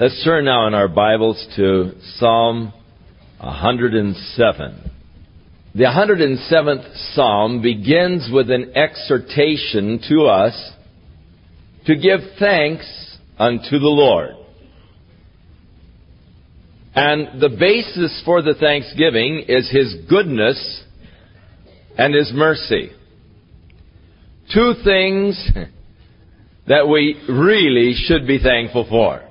[0.00, 2.72] Let's turn now in our Bibles to Psalm
[3.40, 4.90] 107.
[5.74, 10.72] The 107th Psalm begins with an exhortation to us
[11.86, 14.36] to give thanks unto the Lord.
[16.94, 20.84] And the basis for the thanksgiving is His goodness
[21.98, 22.90] and His mercy.
[24.54, 25.50] Two things
[26.68, 29.24] that we really should be thankful for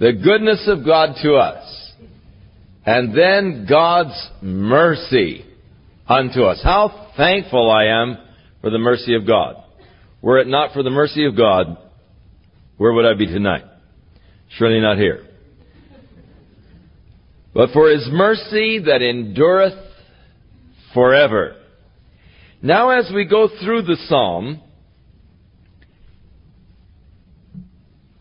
[0.00, 1.92] the goodness of God to us,
[2.86, 5.44] and then God's mercy
[6.08, 6.58] unto us.
[6.64, 8.16] How thankful I am
[8.62, 9.56] for the mercy of God.
[10.22, 11.76] Were it not for the mercy of God,
[12.78, 13.64] where would I be tonight?
[14.56, 15.26] Surely not here.
[17.52, 19.78] But for his mercy that endureth
[20.94, 21.56] forever.
[22.62, 24.62] Now as we go through the psalm,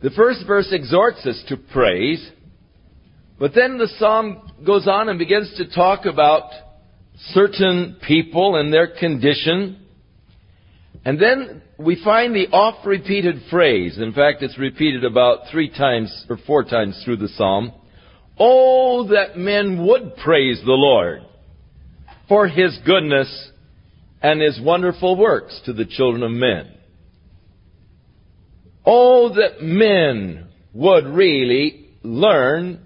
[0.02, 2.26] The first verse exhorts us to praise,
[3.38, 6.52] but then the psalm goes on and begins to talk about
[7.34, 9.78] certain people and their condition.
[11.04, 16.26] And then we find the oft repeated phrase, in fact it's repeated about three times
[16.30, 17.74] or four times through the psalm,
[18.42, 21.24] Oh, that men would praise the Lord
[22.30, 23.50] for his goodness
[24.22, 26.76] and his wonderful works to the children of men.
[28.92, 32.80] Oh, that men would really learn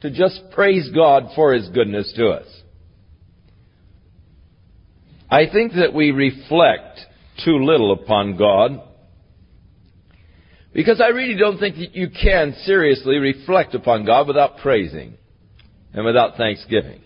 [0.00, 2.46] to just praise God for His goodness to us.
[5.30, 6.98] I think that we reflect
[7.44, 8.80] too little upon God
[10.72, 15.14] because I really don't think that you can seriously reflect upon God without praising
[15.92, 17.00] and without thanksgiving.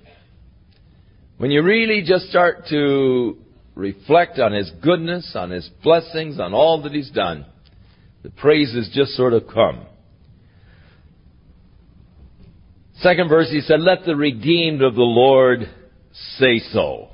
[1.37, 3.37] When you really just start to
[3.75, 7.45] reflect on His goodness, on His blessings, on all that He's done,
[8.23, 9.87] the praises just sort of come.
[12.98, 15.61] Second verse, he said, Let the redeemed of the Lord
[16.39, 17.09] say so,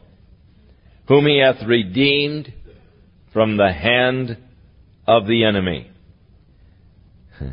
[1.07, 2.53] whom he hath redeemed
[3.33, 4.37] from the hand
[5.07, 5.91] of the enemy.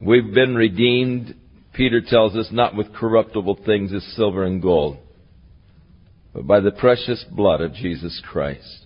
[0.00, 1.36] We've been redeemed,
[1.72, 4.96] Peter tells us, not with corruptible things as silver and gold,
[6.34, 8.85] but by the precious blood of Jesus Christ.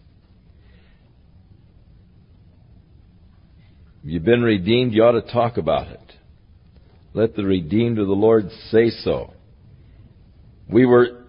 [4.03, 6.01] you've been redeemed, you ought to talk about it.
[7.13, 9.33] Let the redeemed of the Lord say so.
[10.69, 11.25] We were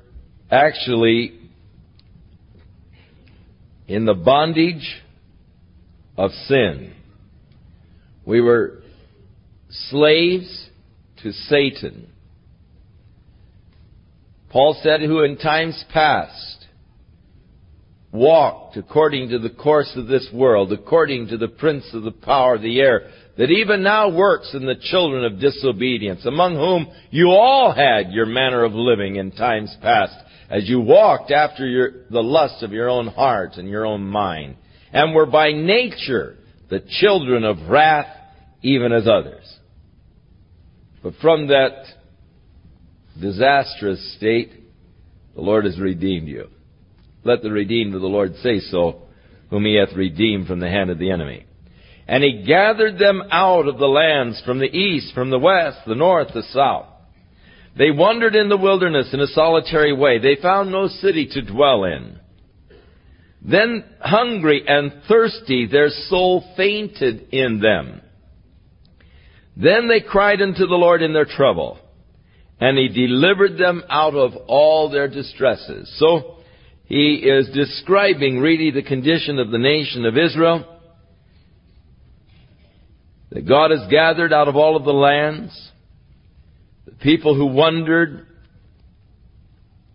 [0.49, 1.39] actually
[3.87, 5.01] in the bondage
[6.17, 6.93] of sin.
[8.25, 8.83] We were
[9.89, 10.69] slaves
[11.23, 12.07] to Satan.
[14.49, 16.60] Paul said, Who in times past
[18.11, 22.55] walked according to the course of this world, according to the prince of the power
[22.55, 27.27] of the air, that even now works in the children of disobedience, among whom you
[27.29, 30.13] all had your manner of living in times past,
[30.49, 34.57] as you walked after your, the lust of your own heart and your own mind,
[34.91, 36.38] and were by nature
[36.69, 38.07] the children of wrath,
[38.61, 39.43] even as others.
[41.01, 41.85] But from that
[43.19, 44.51] disastrous state,
[45.33, 46.49] the Lord has redeemed you.
[47.23, 49.03] Let the redeemed of the Lord say so,
[49.49, 51.45] whom he hath redeemed from the hand of the enemy.
[52.07, 55.95] And he gathered them out of the lands from the east, from the west, the
[55.95, 56.87] north, the south.
[57.77, 60.17] They wandered in the wilderness in a solitary way.
[60.19, 62.19] They found no city to dwell in.
[63.43, 68.01] Then hungry and thirsty, their soul fainted in them.
[69.55, 71.77] Then they cried unto the Lord in their trouble,
[72.59, 75.91] and he delivered them out of all their distresses.
[75.97, 76.37] So,
[76.91, 80.66] he is describing really the condition of the nation of Israel.
[83.29, 85.53] That God has gathered out of all of the lands
[86.84, 88.25] the people who wandered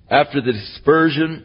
[0.08, 1.44] after the dispersion,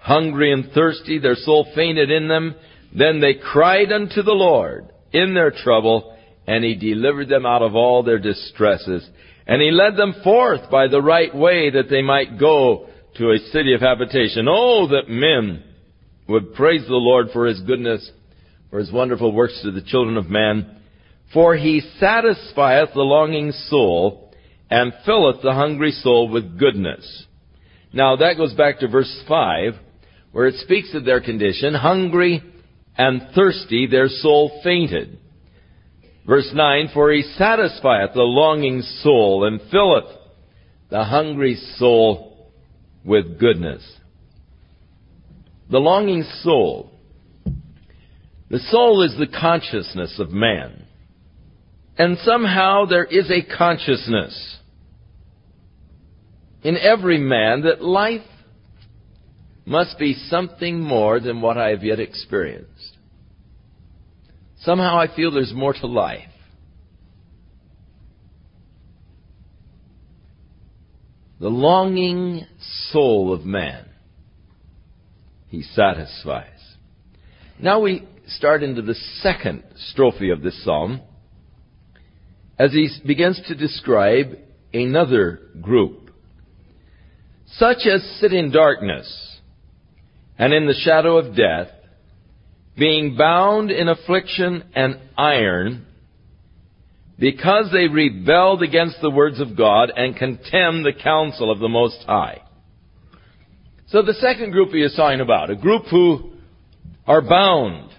[0.00, 2.56] hungry and thirsty, their soul fainted in them.
[2.92, 6.16] Then they cried unto the Lord in their trouble,
[6.48, 9.08] and He delivered them out of all their distresses.
[9.46, 13.38] And He led them forth by the right way that they might go to a
[13.52, 14.46] city of habitation.
[14.48, 15.62] Oh, that men
[16.28, 18.08] would praise the Lord for his goodness,
[18.70, 20.80] for his wonderful works to the children of man.
[21.32, 24.32] For he satisfieth the longing soul,
[24.70, 27.24] and filleth the hungry soul with goodness.
[27.92, 29.74] Now that goes back to verse 5,
[30.32, 31.74] where it speaks of their condition.
[31.74, 32.42] Hungry
[32.96, 35.18] and thirsty, their soul fainted.
[36.26, 40.06] Verse 9, For he satisfieth the longing soul, and filleth
[40.90, 42.33] the hungry soul
[43.04, 43.82] with goodness.
[45.70, 46.90] The longing soul.
[48.50, 50.84] The soul is the consciousness of man.
[51.98, 54.58] And somehow there is a consciousness
[56.62, 58.22] in every man that life
[59.66, 62.98] must be something more than what I have yet experienced.
[64.60, 66.28] Somehow I feel there's more to life.
[71.40, 72.46] the longing
[72.92, 73.86] soul of man,
[75.48, 76.48] he satisfies.
[77.60, 81.00] Now we start into the second strophe of this psalm
[82.58, 84.36] as he begins to describe
[84.72, 86.00] another group.
[87.56, 89.38] Such as sit in darkness
[90.38, 91.68] and in the shadow of death,
[92.76, 95.86] being bound in affliction and iron,
[97.18, 102.02] because they rebelled against the words of God and contemned the counsel of the Most
[102.06, 102.42] High.
[103.88, 106.32] So the second group he is talking about, a group who
[107.06, 107.90] are bound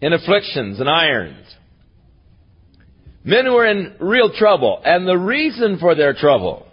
[0.00, 1.44] in afflictions and irons.
[3.24, 6.66] Men who are in real trouble, and the reason for their trouble,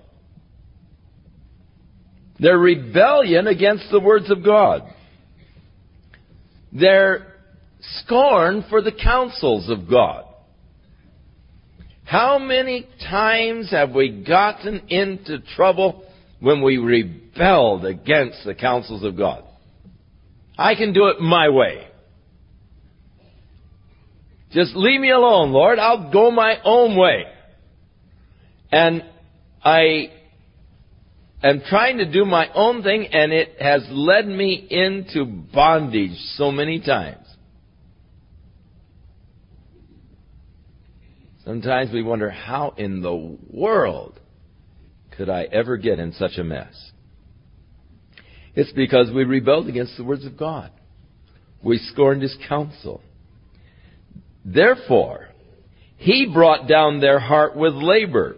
[2.39, 4.83] their rebellion against the words of God,
[6.73, 7.33] their
[8.03, 10.25] scorn for the counsels of God.
[12.13, 16.03] How many times have we gotten into trouble
[16.39, 19.43] when we rebelled against the counsels of God?
[20.55, 21.87] I can do it my way.
[24.51, 25.79] Just leave me alone, Lord.
[25.79, 27.23] I'll go my own way.
[28.71, 29.03] And
[29.65, 30.11] I
[31.41, 36.51] am trying to do my own thing, and it has led me into bondage so
[36.51, 37.22] many times.
[41.45, 43.15] Sometimes we wonder how in the
[43.49, 44.17] world
[45.17, 46.73] could I ever get in such a mess?
[48.55, 50.71] It's because we rebelled against the words of God.
[51.61, 53.01] We scorned his counsel.
[54.45, 55.27] Therefore,
[55.97, 58.35] he brought down their heart with labor.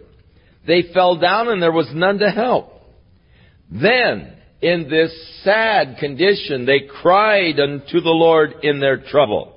[0.66, 2.72] They fell down and there was none to help.
[3.70, 5.12] Then, in this
[5.44, 9.55] sad condition, they cried unto the Lord in their trouble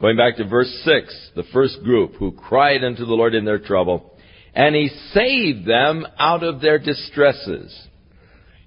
[0.00, 3.58] Going back to verse 6, the first group who cried unto the Lord in their
[3.58, 4.12] trouble,
[4.54, 7.74] and he saved them out of their distresses.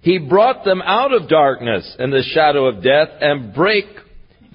[0.01, 3.85] He brought them out of darkness and the shadow of death and break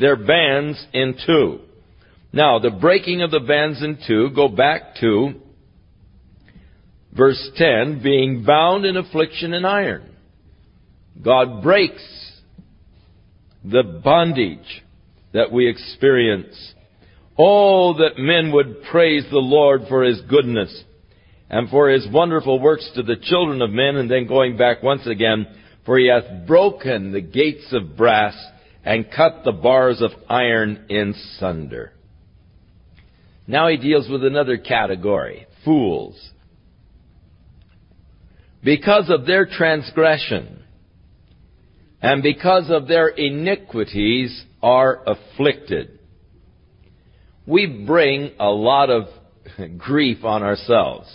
[0.00, 1.60] their bands in two.
[2.32, 5.34] Now, the breaking of the bands in two, go back to
[7.16, 10.10] verse 10, being bound in affliction and iron.
[11.22, 12.02] God breaks
[13.64, 14.83] the bondage
[15.34, 16.54] that we experience.
[17.36, 20.74] Oh, that men would praise the Lord for His goodness
[21.50, 25.06] and for His wonderful works to the children of men, and then going back once
[25.06, 25.46] again,
[25.84, 28.34] for He hath broken the gates of brass
[28.84, 31.92] and cut the bars of iron in sunder.
[33.46, 36.18] Now he deals with another category, fools.
[38.62, 40.62] Because of their transgression
[42.00, 45.98] and because of their iniquities, are afflicted.
[47.46, 49.04] We bring a lot of
[49.76, 51.06] grief on ourselves.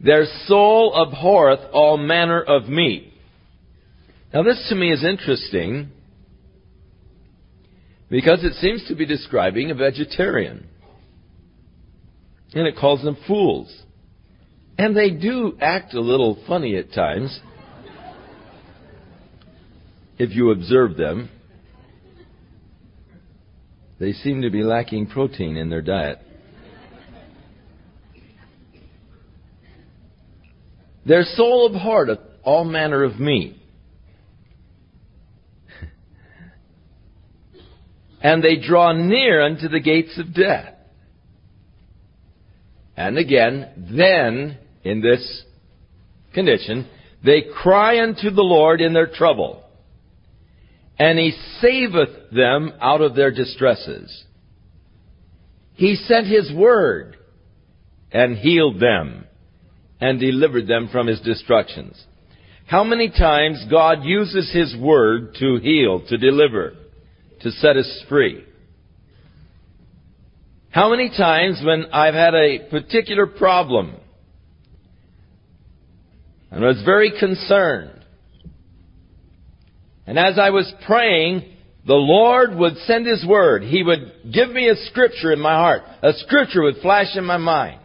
[0.00, 3.12] Their soul abhorreth all manner of meat.
[4.34, 5.90] Now this to me is interesting
[8.10, 10.66] because it seems to be describing a vegetarian.
[12.52, 13.72] And it calls them fools.
[14.76, 17.38] And they do act a little funny at times
[20.18, 21.30] if you observe them.
[24.00, 26.18] They seem to be lacking protein in their diet.
[31.06, 33.56] Their soul abhorreth all manner of meat.
[38.22, 40.74] and they draw near unto the gates of death.
[42.96, 45.44] And again, then, in this
[46.34, 46.88] condition,
[47.24, 49.64] they cry unto the Lord in their trouble
[50.98, 54.24] and he saveth them out of their distresses.
[55.74, 57.16] He sent his word
[58.10, 59.24] and healed them
[60.00, 62.02] and delivered them from his destructions.
[62.66, 66.74] How many times God uses his word to heal, to deliver,
[67.42, 68.44] to set us free?
[70.70, 73.94] How many times when I've had a particular problem
[76.50, 77.97] and I was very concerned
[80.08, 81.42] and as I was praying,
[81.86, 83.62] the Lord would send His Word.
[83.62, 85.82] He would give me a scripture in my heart.
[86.02, 87.78] A scripture would flash in my mind.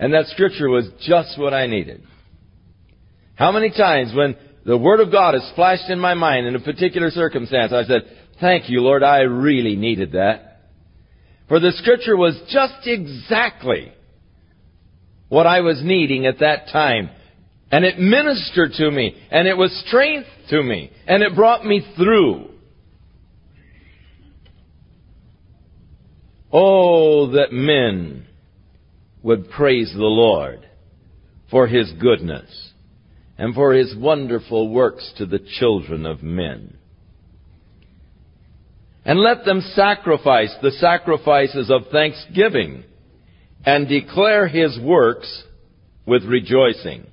[0.00, 2.02] And that scripture was just what I needed.
[3.36, 6.60] How many times when the Word of God has flashed in my mind in a
[6.60, 8.02] particular circumstance, I said,
[8.40, 10.62] Thank you, Lord, I really needed that.
[11.46, 13.92] For the scripture was just exactly
[15.28, 17.10] what I was needing at that time.
[17.70, 21.84] And it ministered to me, and it was strength to me, and it brought me
[21.96, 22.50] through.
[26.52, 28.26] Oh, that men
[29.22, 30.60] would praise the Lord
[31.50, 32.72] for his goodness
[33.36, 36.74] and for his wonderful works to the children of men.
[39.04, 42.84] And let them sacrifice the sacrifices of thanksgiving
[43.64, 45.42] and declare his works
[46.06, 47.06] with rejoicing.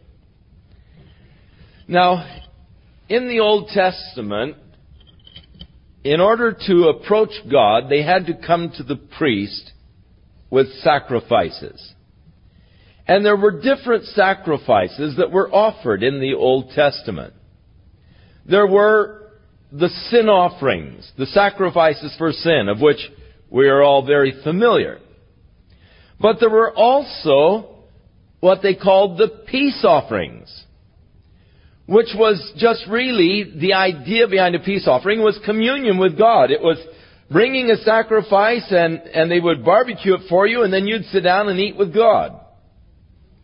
[1.88, 2.25] Now,
[3.10, 4.56] in the Old Testament,
[6.04, 9.72] in order to approach God, they had to come to the priest
[10.50, 11.94] with sacrifices.
[13.06, 17.34] And there were different sacrifices that were offered in the Old Testament.
[18.50, 19.32] There were
[19.74, 23.00] the sin offerings, the sacrifices for sin, of which
[23.50, 25.00] we are all very familiar.
[26.22, 27.84] But there were also
[28.40, 30.62] what they called the peace offerings
[31.86, 36.50] which was just really the idea behind a peace offering, was communion with God.
[36.50, 36.78] It was
[37.30, 41.22] bringing a sacrifice and, and they would barbecue it for you and then you'd sit
[41.22, 42.40] down and eat with God.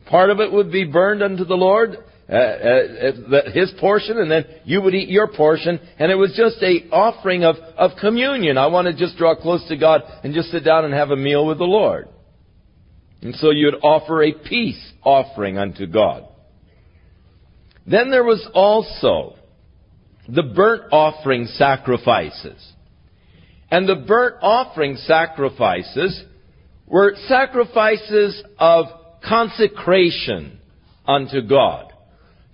[0.10, 1.96] Part of it would be burned unto the Lord,
[2.32, 5.80] uh, uh, uh His portion, and then you would eat your portion.
[6.00, 8.58] And it was just a offering of, of communion.
[8.58, 11.16] I want to just draw close to God and just sit down and have a
[11.16, 12.08] meal with the Lord.
[13.22, 16.29] And so you would offer a peace offering unto God.
[17.90, 19.36] Then there was also
[20.28, 22.74] the burnt offering sacrifices.
[23.72, 26.24] And the burnt offering sacrifices
[26.86, 28.86] were sacrifices of
[29.28, 30.60] consecration
[31.08, 31.92] unto God.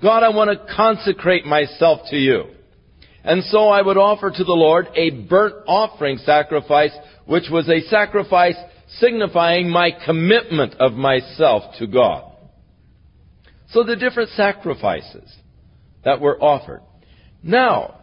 [0.01, 2.46] God, I want to consecrate myself to you.
[3.24, 6.92] And so I would offer to the Lord a burnt offering sacrifice,
[7.25, 8.56] which was a sacrifice
[9.00, 12.35] signifying my commitment of myself to God.
[13.75, 15.29] So the different sacrifices
[16.05, 16.79] that were offered.
[17.44, 18.00] Now,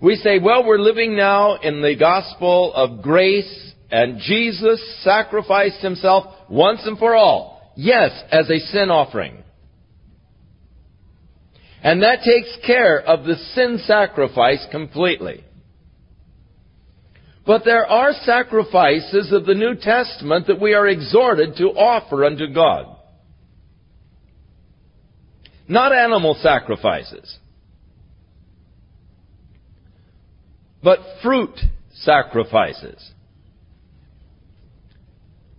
[0.00, 6.32] we say, well, we're living now in the gospel of grace and Jesus sacrificed himself
[6.48, 7.72] once and for all.
[7.76, 9.42] Yes, as a sin offering.
[11.82, 15.42] And that takes care of the sin sacrifice completely.
[17.44, 22.46] But there are sacrifices of the New Testament that we are exhorted to offer unto
[22.54, 22.96] God.
[25.70, 27.38] Not animal sacrifices,
[30.82, 31.54] but fruit
[31.94, 32.98] sacrifices.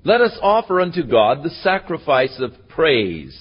[0.03, 3.34] Let us offer unto God the sacrifice of praise,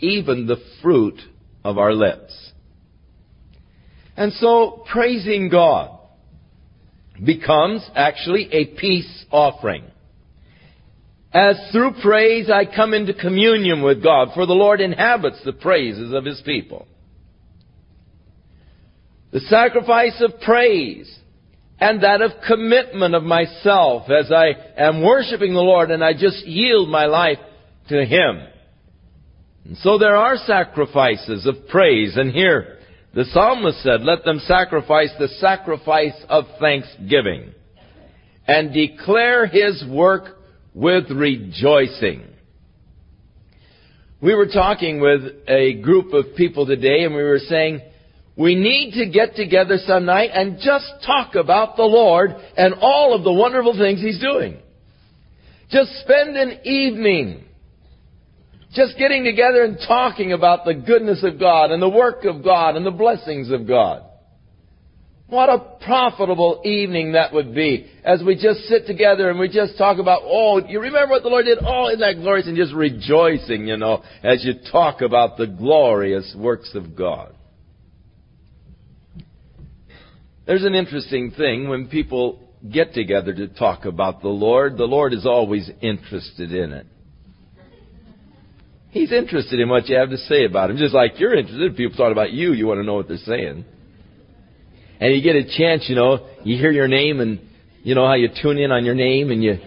[0.00, 1.18] even the fruit
[1.64, 2.34] of our lips.
[4.14, 5.98] And so, praising God
[7.24, 9.84] becomes actually a peace offering.
[11.34, 16.12] As through praise I come into communion with God, for the Lord inhabits the praises
[16.12, 16.86] of His people.
[19.32, 21.08] The sacrifice of praise
[21.80, 26.46] and that of commitment of myself as I am worshiping the Lord and I just
[26.46, 27.38] yield my life
[27.88, 28.46] to Him.
[29.64, 32.78] And so there are sacrifices of praise, and here
[33.14, 37.54] the psalmist said, Let them sacrifice the sacrifice of thanksgiving
[38.46, 40.38] and declare His work
[40.74, 42.26] with rejoicing.
[44.20, 47.80] We were talking with a group of people today and we were saying,
[48.36, 53.14] we need to get together some night and just talk about the Lord and all
[53.14, 54.58] of the wonderful things He's doing.
[55.70, 57.44] Just spend an evening
[58.72, 62.74] just getting together and talking about the goodness of God and the work of God
[62.76, 64.02] and the blessings of God.
[65.28, 69.78] What a profitable evening that would be as we just sit together and we just
[69.78, 71.58] talk about, oh, you remember what the Lord did?
[71.64, 72.46] Oh, isn't that glorious?
[72.46, 77.34] And just rejoicing, you know, as you talk about the glorious works of God.
[80.46, 85.12] There's an interesting thing when people get together to talk about the Lord, the Lord
[85.14, 86.86] is always interested in it.
[88.90, 91.62] He's interested in what you have to say about him, just like you're interested.
[91.70, 93.64] If people talk about you, you want to know what they're saying
[95.02, 97.40] and you get a chance, you know, you hear your name and
[97.82, 99.58] you know how you tune in on your name and you,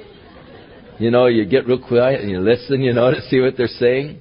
[0.98, 3.68] you know, you get real quiet and you listen, you know, to see what they're
[3.68, 4.20] saying.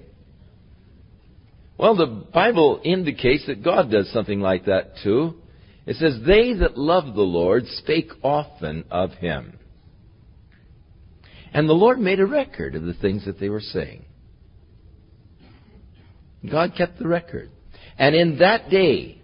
[1.79, 5.35] Well, the Bible indicates that God does something like that too.
[5.87, 9.57] It says, They that love the Lord spake often of him.
[11.53, 14.05] And the Lord made a record of the things that they were saying.
[16.51, 17.51] God kept the record.
[17.99, 19.21] And in that day,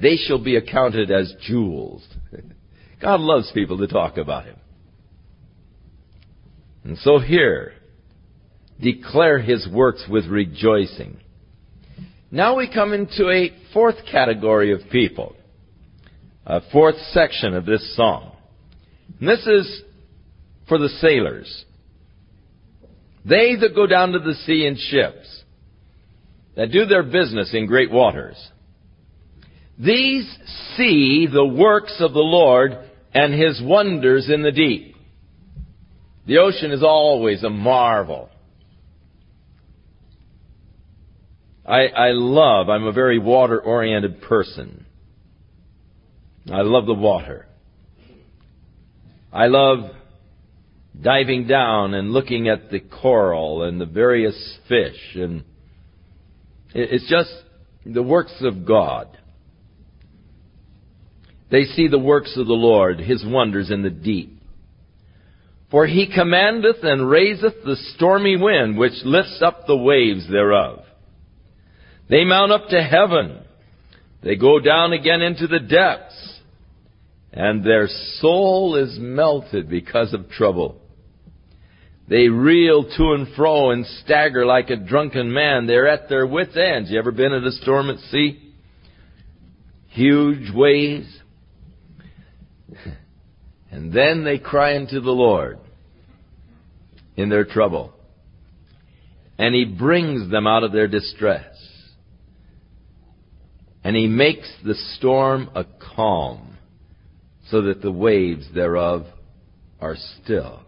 [0.00, 2.06] they shall be accounted as jewels.
[3.00, 4.56] God loves people to talk about Him.
[6.84, 7.72] And so here,
[8.80, 11.18] declare His works with rejoicing.
[12.30, 15.36] Now we come into a fourth category of people,
[16.46, 18.32] a fourth section of this song.
[19.20, 19.82] And this is
[20.66, 21.64] for the sailors.
[23.24, 25.42] They that go down to the sea in ships,
[26.56, 28.36] that do their business in great waters.
[29.78, 30.26] These
[30.76, 32.72] see the works of the Lord
[33.14, 34.94] and his wonders in the deep.
[36.26, 38.28] The ocean is always a marvel.
[41.66, 44.84] I, I love, I'm a very water oriented person.
[46.52, 47.46] I love the water.
[49.32, 49.90] I love
[51.00, 55.42] diving down and looking at the coral and the various fish and
[56.74, 57.30] it's just
[57.84, 59.18] the works of God.
[61.52, 64.38] They see the works of the Lord, his wonders in the deep.
[65.70, 70.80] For he commandeth and raiseth the stormy wind, which lifts up the waves thereof.
[72.08, 73.40] They mount up to heaven.
[74.22, 76.40] They go down again into the depths.
[77.34, 77.86] And their
[78.20, 80.80] soul is melted because of trouble.
[82.08, 85.66] They reel to and fro and stagger like a drunken man.
[85.66, 86.90] They're at their wits' ends.
[86.90, 88.38] You ever been in a storm at sea?
[89.88, 91.06] Huge waves,
[93.70, 95.58] and then they cry unto the Lord
[97.16, 97.92] in their trouble.
[99.38, 101.44] And He brings them out of their distress.
[103.84, 105.64] And He makes the storm a
[105.96, 106.56] calm,
[107.50, 109.02] so that the waves thereof
[109.80, 110.62] are still.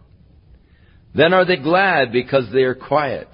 [1.14, 3.28] Then are they glad because they are quiet.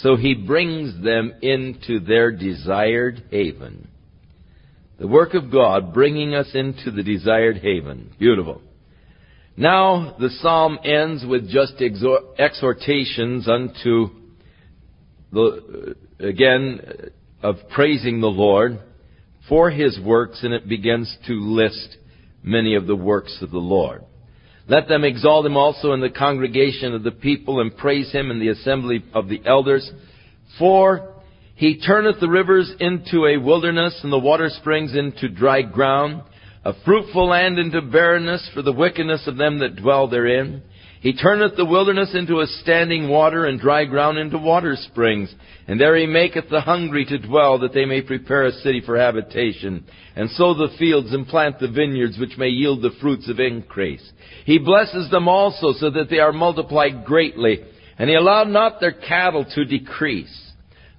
[0.00, 3.88] So He brings them into their desired haven.
[5.02, 8.12] The work of God bringing us into the desired haven.
[8.20, 8.62] Beautiful.
[9.56, 11.82] Now the psalm ends with just
[12.38, 14.10] exhortations unto
[15.32, 16.80] the, uh, again,
[17.42, 18.78] uh, of praising the Lord
[19.48, 21.96] for his works, and it begins to list
[22.44, 24.04] many of the works of the Lord.
[24.68, 28.38] Let them exalt him also in the congregation of the people and praise him in
[28.38, 29.90] the assembly of the elders,
[30.60, 31.11] for
[31.62, 36.22] he turneth the rivers into a wilderness and the water springs into dry ground,
[36.64, 40.62] a fruitful land into barrenness for the wickedness of them that dwell therein.
[41.00, 45.32] He turneth the wilderness into a standing water and dry ground into water springs.
[45.68, 48.98] And there he maketh the hungry to dwell that they may prepare a city for
[48.98, 49.84] habitation
[50.16, 54.02] and sow the fields and plant the vineyards which may yield the fruits of increase.
[54.46, 57.60] He blesses them also so that they are multiplied greatly
[58.00, 60.41] and he allowed not their cattle to decrease.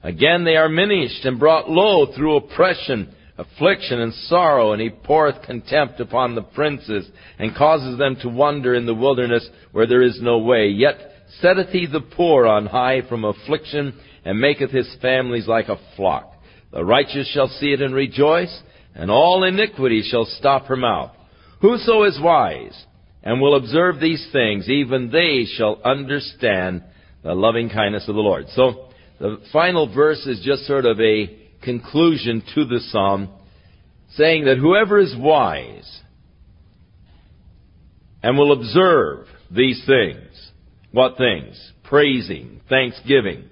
[0.04, 5.42] Again they are minished and brought low through oppression, affliction, and sorrow, and he poureth
[5.46, 10.20] contempt upon the princes, and causes them to wander in the wilderness where there is
[10.22, 10.68] no way.
[10.68, 10.98] Yet
[11.40, 13.94] setteth he the poor on high from affliction,
[14.26, 16.34] and maketh his families like a flock.
[16.74, 18.62] The righteous shall see it and rejoice,
[18.96, 21.12] and all iniquity shall stop her mouth.
[21.62, 22.76] Whoso is wise
[23.26, 26.84] and will observe these things, even they shall understand
[27.24, 28.48] the loving kindness of the Lord.
[28.54, 33.30] So, the final verse is just sort of a conclusion to the psalm,
[34.16, 36.00] saying that whoever is wise
[38.22, 40.52] and will observe these things,
[40.92, 41.56] what things?
[41.84, 43.46] Praising, thanksgiving.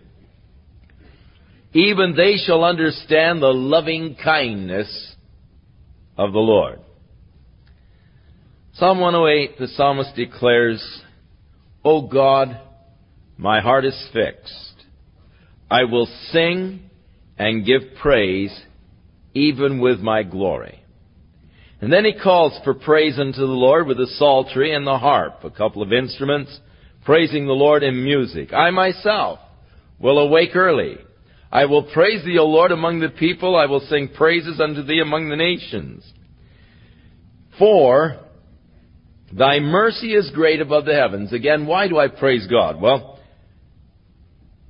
[1.73, 5.15] Even they shall understand the loving kindness
[6.17, 6.79] of the Lord.
[8.73, 10.81] Psalm 108, the psalmist declares,
[11.83, 12.59] O God,
[13.37, 14.70] my heart is fixed.
[15.71, 16.81] I will sing
[17.39, 18.53] and give praise
[19.33, 20.83] even with my glory.
[21.79, 25.45] And then he calls for praise unto the Lord with the psaltery and the harp,
[25.45, 26.55] a couple of instruments,
[27.05, 28.51] praising the Lord in music.
[28.53, 29.39] I myself
[29.97, 30.97] will awake early.
[31.51, 33.55] I will praise thee, O Lord, among the people.
[33.55, 36.03] I will sing praises unto thee among the nations.
[37.57, 38.17] For
[39.31, 41.31] thy mercy is great above the heavens.
[41.31, 42.79] Again, why do I praise God?
[42.81, 43.19] Well,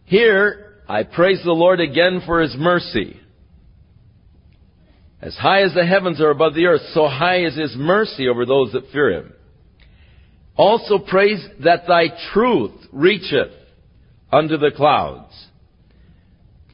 [0.05, 3.17] here I praise the Lord again for his mercy.
[5.22, 8.46] As high as the heavens are above the earth, so high is his mercy over
[8.46, 9.34] those that fear him.
[10.58, 13.52] Also praise that thy truth reacheth
[14.32, 15.32] unto the clouds.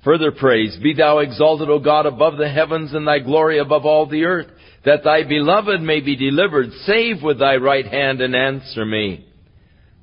[0.03, 4.05] Further praise, be thou exalted, O God, above the heavens, and thy glory above all
[4.07, 4.47] the earth,
[4.85, 6.71] that thy beloved may be delivered.
[6.85, 9.25] Save with thy right hand and answer me.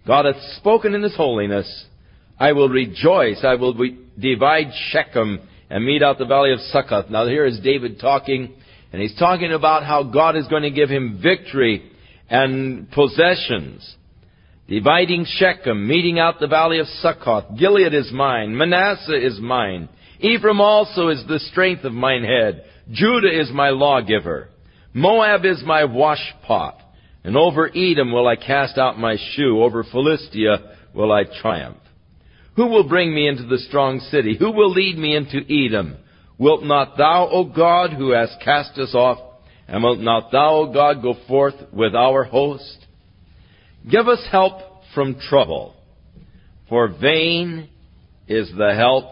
[0.07, 1.87] God hath spoken in his holiness.
[2.38, 3.40] I will rejoice.
[3.44, 3.75] I will
[4.18, 7.11] divide Shechem and mete out the valley of Succoth.
[7.11, 8.55] Now here is David talking,
[8.92, 11.90] and he's talking about how God is going to give him victory
[12.29, 13.97] and possessions.
[14.68, 17.57] Dividing Shechem, meting out the valley of Succoth.
[17.59, 18.57] Gilead is mine.
[18.57, 19.88] Manasseh is mine.
[20.20, 22.64] Ephraim also is the strength of mine head.
[22.90, 24.49] Judah is my lawgiver.
[24.94, 26.77] Moab is my washpot.
[27.25, 29.62] And over Edom will I cast out my shoe.
[29.62, 31.77] Over Philistia will I triumph.
[32.57, 34.37] Who will bring me into the strong city?
[34.38, 35.97] Who will lead me into Edom?
[36.38, 39.19] Wilt not thou, O God, who hast cast us off,
[39.67, 42.87] and wilt not thou, O God, go forth with our host?
[43.90, 44.59] Give us help
[44.95, 45.75] from trouble,
[46.69, 47.69] for vain
[48.29, 49.05] is the help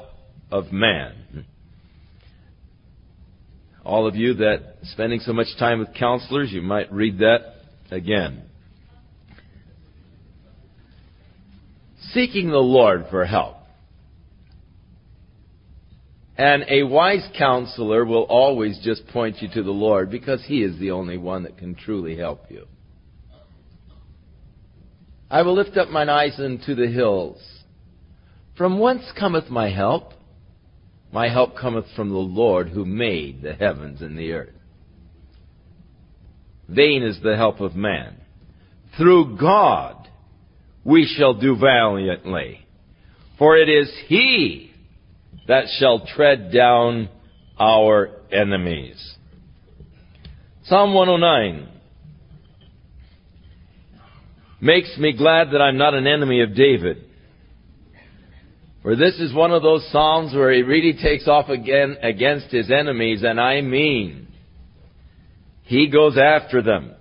[0.50, 1.44] of man.
[3.84, 7.40] All of you that spending so much time with counselors, you might read that
[7.90, 8.42] again.
[12.14, 13.56] seeking the Lord for help.
[16.36, 20.78] And a wise counselor will always just point you to the Lord because He is
[20.78, 22.66] the only one that can truly help you.
[25.30, 27.38] I will lift up mine eyes unto the hills.
[28.56, 30.12] From whence cometh my help?
[31.12, 34.54] My help cometh from the Lord who made the heavens and the earth.
[36.68, 38.16] Vain is the help of man.
[38.96, 40.01] Through God
[40.84, 42.66] we shall do valiantly.
[43.38, 44.70] For it is he
[45.48, 47.08] that shall tread down
[47.58, 49.16] our enemies.
[50.64, 51.68] Psalm 109
[54.60, 57.04] makes me glad that I'm not an enemy of David.
[58.82, 62.70] For this is one of those psalms where he really takes off again against his
[62.70, 64.28] enemies, and I mean,
[65.64, 66.92] he goes after them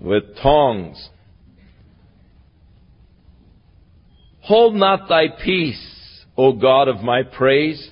[0.00, 1.08] with tongs
[4.44, 5.82] Hold not thy peace,
[6.36, 7.90] O God of my praise.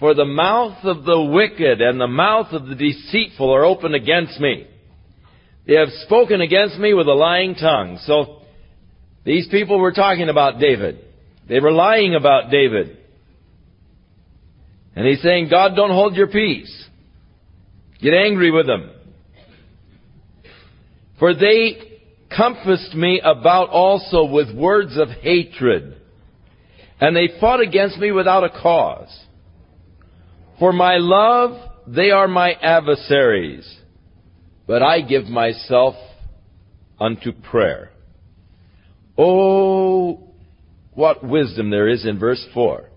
[0.00, 4.40] For the mouth of the wicked and the mouth of the deceitful are open against
[4.40, 4.66] me.
[5.68, 8.00] They have spoken against me with a lying tongue.
[8.06, 8.42] So
[9.24, 10.98] these people were talking about David.
[11.48, 12.98] They were lying about David.
[14.96, 16.86] And he's saying, God, don't hold your peace.
[18.02, 18.90] Get angry with them.
[21.20, 21.91] For they
[22.36, 25.96] compassed me about also with words of hatred,
[27.00, 29.08] and they fought against me without a cause.
[30.58, 33.68] For my love, they are my adversaries,
[34.66, 35.94] but I give myself
[37.00, 37.90] unto prayer.
[39.18, 40.30] Oh,
[40.94, 42.88] what wisdom there is in verse 4.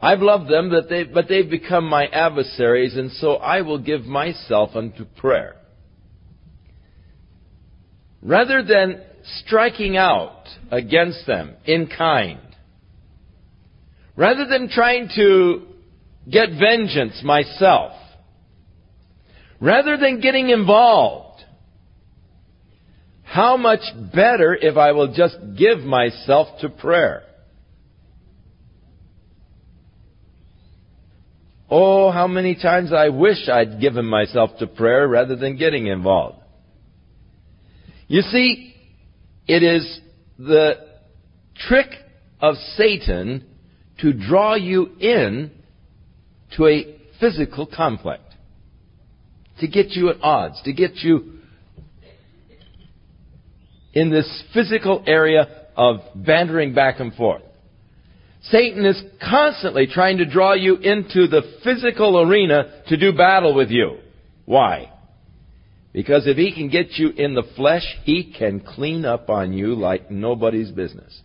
[0.00, 4.04] I've loved them, that they, but they've become my adversaries, and so I will give
[4.04, 5.56] myself unto prayer.
[8.22, 9.02] Rather than
[9.44, 12.40] striking out against them in kind,
[14.16, 15.62] rather than trying to
[16.30, 17.92] get vengeance myself,
[19.60, 21.42] rather than getting involved,
[23.22, 23.80] how much
[24.14, 27.22] better if I will just give myself to prayer?
[31.68, 36.38] Oh, how many times I wish I'd given myself to prayer rather than getting involved.
[38.06, 38.74] You see,
[39.48, 40.00] it is
[40.38, 40.74] the
[41.56, 41.88] trick
[42.40, 43.44] of Satan
[44.00, 45.50] to draw you in
[46.56, 48.22] to a physical conflict,
[49.58, 51.40] to get you at odds, to get you
[53.92, 57.42] in this physical area of bantering back and forth.
[58.50, 63.70] Satan is constantly trying to draw you into the physical arena to do battle with
[63.70, 63.98] you.
[64.44, 64.92] Why?
[65.92, 69.74] Because if he can get you in the flesh, he can clean up on you
[69.74, 71.20] like nobody's business.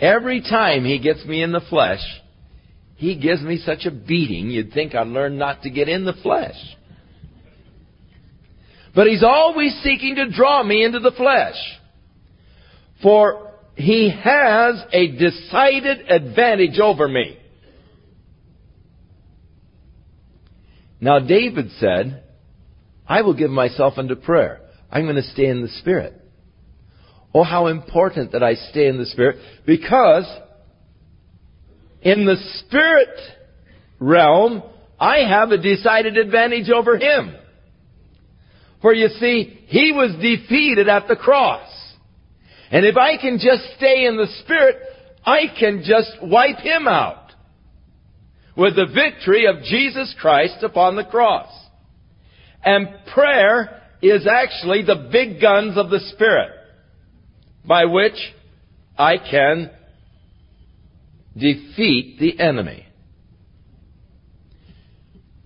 [0.00, 2.02] Every time he gets me in the flesh,
[2.96, 6.14] he gives me such a beating, you'd think I'd learn not to get in the
[6.14, 6.56] flesh.
[8.94, 11.56] But he's always seeking to draw me into the flesh.
[13.02, 13.45] For
[13.76, 17.38] he has a decided advantage over me.
[20.98, 22.22] Now, David said,
[23.06, 24.62] I will give myself unto prayer.
[24.90, 26.14] I'm going to stay in the Spirit.
[27.34, 29.36] Oh, how important that I stay in the Spirit
[29.66, 30.26] because
[32.00, 32.36] in the
[32.66, 33.08] Spirit
[34.00, 34.62] realm,
[34.98, 37.36] I have a decided advantage over him.
[38.80, 41.68] For you see, he was defeated at the cross.
[42.70, 44.76] And if I can just stay in the Spirit,
[45.24, 47.32] I can just wipe him out
[48.56, 51.52] with the victory of Jesus Christ upon the cross.
[52.64, 56.50] And prayer is actually the big guns of the Spirit
[57.64, 58.16] by which
[58.98, 59.70] I can
[61.36, 62.86] defeat the enemy.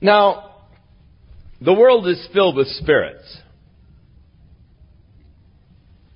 [0.01, 0.47] Now,
[1.61, 3.39] the world is filled with spirits.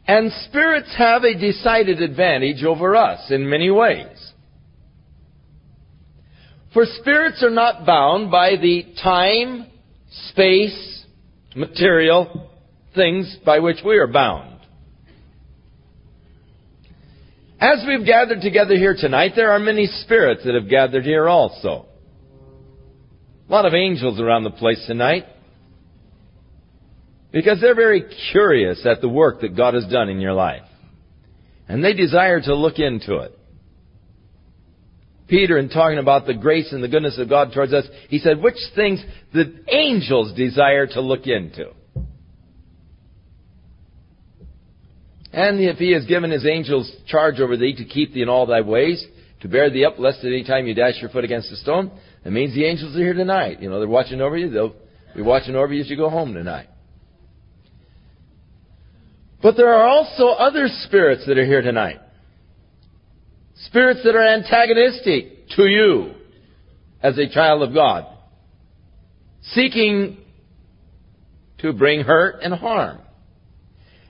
[0.07, 4.09] And spirits have a decided advantage over us in many ways.
[6.75, 9.67] For spirits are not bound by the time,
[10.29, 11.03] space,
[11.55, 12.51] material
[12.95, 14.59] things by which we are bound.
[17.61, 21.87] As we've gathered together here tonight, there are many spirits that have gathered here also.
[23.49, 25.25] A lot of angels around the place tonight.
[27.35, 30.62] Because they're very curious at the work that God has done in your life.
[31.68, 33.37] And they desire to look into it.
[35.27, 38.40] Peter, in talking about the grace and the goodness of God towards us, he said,
[38.40, 41.70] which things the angels desire to look into.
[45.33, 48.47] And if he has given his angels charge over thee to keep thee in all
[48.47, 49.05] thy ways,
[49.40, 51.90] to bear thee up, lest at any time you dash your foot against a stone,
[52.23, 53.61] that means the angels are here tonight.
[53.61, 54.51] You know, they're watching over you.
[54.51, 54.77] They'll
[55.16, 56.68] be watching over you as you go home tonight.
[59.44, 62.00] But there are also other spirits that are here tonight.
[63.66, 66.14] Spirits that are antagonistic to you
[67.02, 68.07] as a child of God,
[69.42, 70.16] seeking
[71.59, 73.00] to bring hurt and harm.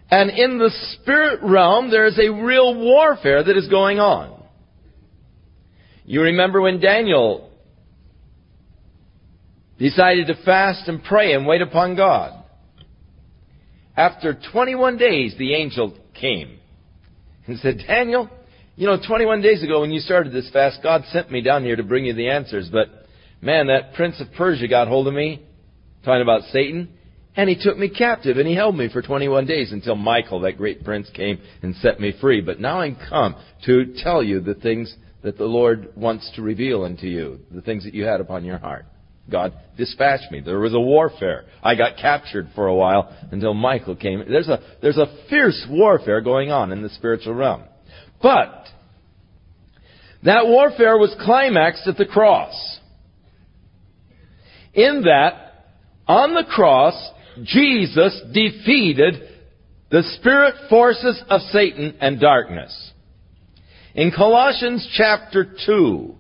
[0.09, 0.71] And in the
[1.01, 4.41] spirit realm, there is a real warfare that is going on.
[6.05, 7.51] You remember when Daniel
[9.81, 12.44] decided to fast and pray and wait upon God.
[13.97, 16.59] After 21 days, the angel came
[17.47, 18.29] and said, Daniel,
[18.77, 21.77] you know, 21 days ago when you started this fast, God sent me down here
[21.77, 22.89] to bring you the answers, but
[23.41, 25.43] man, that prince of Persia got hold of me,
[26.05, 26.89] talking about Satan,
[27.37, 30.57] and he took me captive and he held me for 21 days until Michael, that
[30.59, 32.41] great prince, came and set me free.
[32.41, 36.85] But now I'm come to tell you the things that the Lord wants to reveal
[36.85, 38.87] unto you, the things that you had upon your heart.
[39.31, 40.41] God dispatched me.
[40.41, 41.45] There was a warfare.
[41.63, 44.23] I got captured for a while until Michael came.
[44.29, 47.65] There's a, there's a fierce warfare going on in the spiritual realm.
[48.23, 48.67] But,
[50.25, 52.55] that warfare was climaxed at the cross.
[54.75, 55.65] In that,
[56.07, 56.95] on the cross,
[57.45, 59.15] Jesus defeated
[59.91, 62.93] the spirit forces of Satan and darkness.
[63.95, 66.15] In Colossians chapter 2,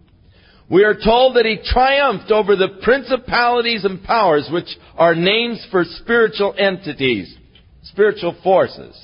[0.70, 5.84] we are told that he triumphed over the principalities and powers, which are names for
[5.84, 7.34] spiritual entities,
[7.84, 8.96] spiritual forces.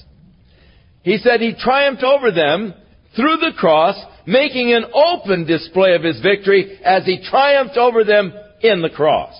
[1.02, 2.72] He said he triumphed over them
[3.14, 3.96] through the cross,
[4.26, 9.36] making an open display of his victory as he triumphed over them in the cross.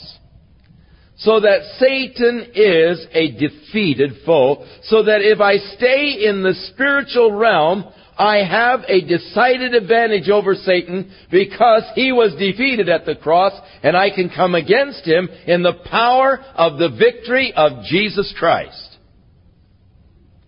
[1.18, 7.32] So that Satan is a defeated foe, so that if I stay in the spiritual
[7.32, 7.84] realm,
[8.20, 13.96] I have a decided advantage over Satan because he was defeated at the cross and
[13.96, 18.98] I can come against him in the power of the victory of Jesus Christ.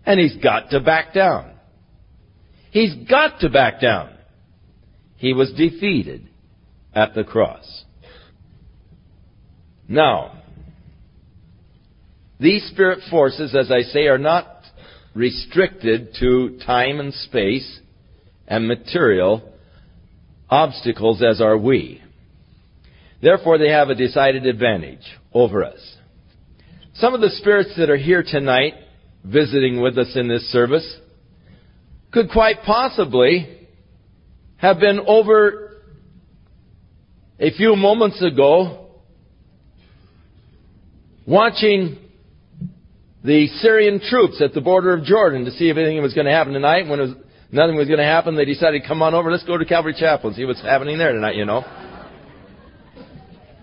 [0.05, 1.51] And he's got to back down.
[2.73, 4.11] He's got to back down.
[5.17, 6.29] He was defeated
[6.95, 7.85] at the cross.
[9.89, 10.43] Now,
[12.39, 14.59] these spirit forces, as I say, are not
[15.15, 17.81] restricted to time and space
[18.49, 19.55] and material
[20.49, 22.03] obstacles as are we.
[23.23, 25.79] Therefore, they have a decided advantage over us.
[26.95, 28.75] Some of the spirits that are here tonight
[29.25, 30.87] visiting with us in this service
[32.11, 33.69] could quite possibly
[34.57, 35.79] have been over
[37.39, 38.89] a few moments ago
[41.27, 41.99] watching
[43.25, 46.33] the Syrian troops at the border of Jordan to see if anything was going to
[46.33, 46.89] happen tonight.
[46.89, 47.11] When was,
[47.53, 50.29] nothing was going to happen, they decided, come on over, let's go to Calvary Chapel
[50.31, 51.63] and see what's happening there tonight, you know.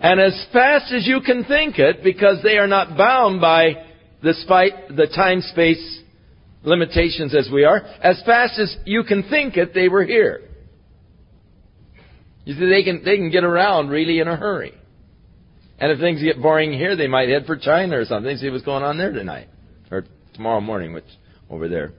[0.02, 3.86] And as fast as you can think it, because they are not bound by
[4.24, 6.02] despite the time space
[6.64, 10.42] limitations as we are, as fast as you can think it, they were here.
[12.46, 14.74] You see, they can, they can get around really in a hurry.
[15.82, 18.66] And if things get boring here, they might head for China or something, see what's
[18.66, 19.48] going on there tonight
[19.90, 21.06] or tomorrow morning, which
[21.50, 21.94] over there.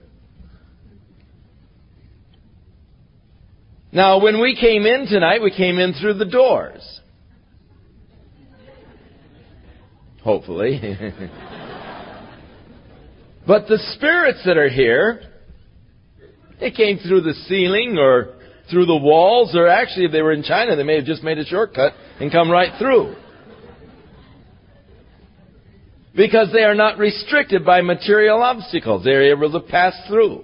[3.91, 6.99] Now, when we came in tonight, we came in through the doors.
[10.23, 10.79] Hopefully.
[13.47, 15.21] but the spirits that are here,
[16.59, 18.35] they came through the ceiling or
[18.69, 21.39] through the walls, or actually, if they were in China, they may have just made
[21.39, 23.15] a shortcut and come right through
[26.15, 29.03] because they are not restricted by material obstacles.
[29.03, 30.43] They are able to pass through.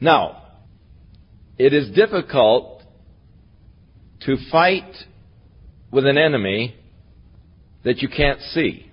[0.00, 0.42] Now,
[1.58, 2.82] it is difficult
[4.26, 4.90] to fight
[5.90, 6.74] with an enemy
[7.84, 8.90] that you can't see,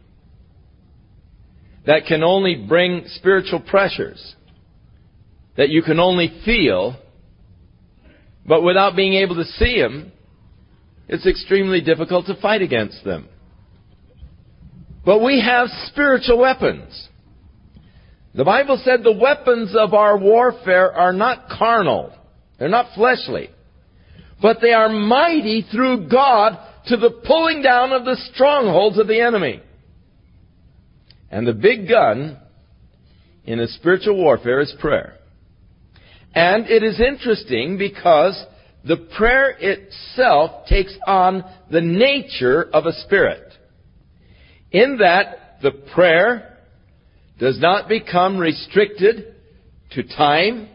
[1.88, 4.36] that can only bring spiritual pressures,
[5.56, 6.95] that you can only feel,
[8.45, 10.12] but without being able to see them,
[11.08, 13.27] it's extremely difficult to fight against them.
[15.06, 17.08] But we have spiritual weapons.
[18.34, 22.14] The Bible said the weapons of our warfare are not carnal.
[22.60, 23.50] They're not fleshly.
[24.42, 29.20] But they are mighty through God to the pulling down of the strongholds of the
[29.20, 29.62] enemy.
[31.30, 32.38] And the big gun
[33.46, 35.16] in a spiritual warfare is prayer.
[36.34, 38.42] And it is interesting because
[38.86, 43.51] the prayer itself takes on the nature of a spirit
[44.72, 46.58] in that the prayer
[47.40, 49.36] does not become restricted
[49.92, 50.70] to time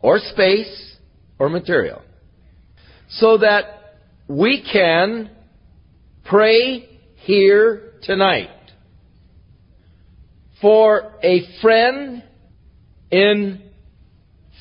[0.00, 0.96] or space
[1.38, 2.02] or material.
[3.10, 3.96] So that
[4.28, 5.30] we can
[6.24, 8.50] pray here tonight
[10.60, 12.22] for a friend
[13.10, 13.62] in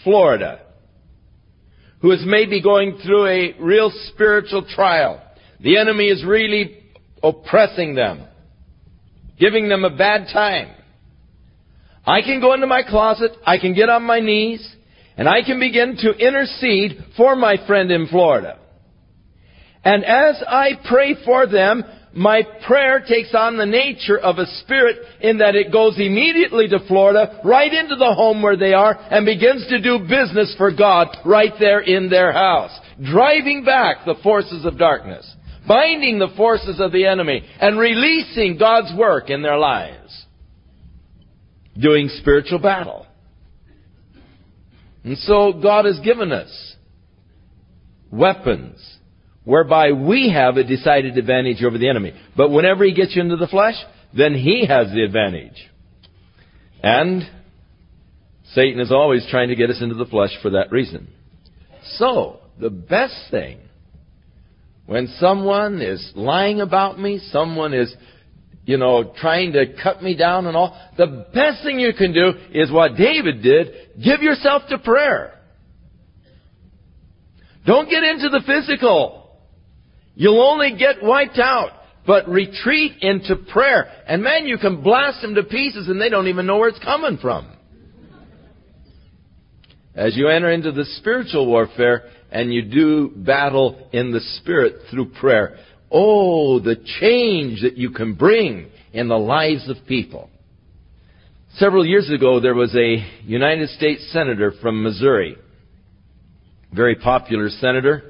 [0.03, 0.61] Florida
[2.01, 5.21] who is maybe going through a real spiritual trial.
[5.59, 6.83] The enemy is really
[7.23, 8.27] oppressing them
[9.39, 10.69] giving them a bad time.
[12.05, 14.65] I can go into my closet, I can get on my knees,
[15.17, 18.59] and I can begin to intercede for my friend in Florida.
[19.83, 24.97] And as I pray for them, my prayer takes on the nature of a spirit
[25.21, 29.25] in that it goes immediately to Florida, right into the home where they are, and
[29.25, 32.71] begins to do business for God right there in their house,
[33.03, 35.29] driving back the forces of darkness
[35.67, 40.25] binding the forces of the enemy, and releasing God's work in their lives.
[41.79, 43.05] Doing spiritual battle.
[45.03, 46.75] And so God has given us
[48.11, 48.79] weapons
[49.43, 52.13] whereby we have a decided advantage over the enemy.
[52.35, 53.75] But whenever he gets you into the flesh,
[54.17, 55.69] then he has the advantage.
[56.81, 57.21] And
[58.53, 61.09] Satan is always trying to get us into the flesh for that reason.
[61.99, 63.59] So, the best thing
[64.87, 67.93] when someone is lying about me, someone is,
[68.65, 72.31] you know, trying to cut me down and all, the best thing you can do
[72.53, 73.67] is what David did
[74.03, 75.33] give yourself to prayer.
[77.65, 79.31] Don't get into the physical.
[80.13, 81.71] You'll only get wiped out.
[82.07, 83.91] But retreat into prayer.
[84.07, 86.77] And man, you can blast them to pieces and they don't even know where it's
[86.77, 87.51] coming from.
[89.95, 92.03] As you enter into the spiritual warfare,
[92.35, 95.55] and you do battle in the Spirit through prayer.
[95.89, 100.29] Oh, the change that you can bring in the lives of people.
[101.53, 105.37] Several years ago, there was a United States Senator from Missouri,
[106.73, 108.03] very popular senator.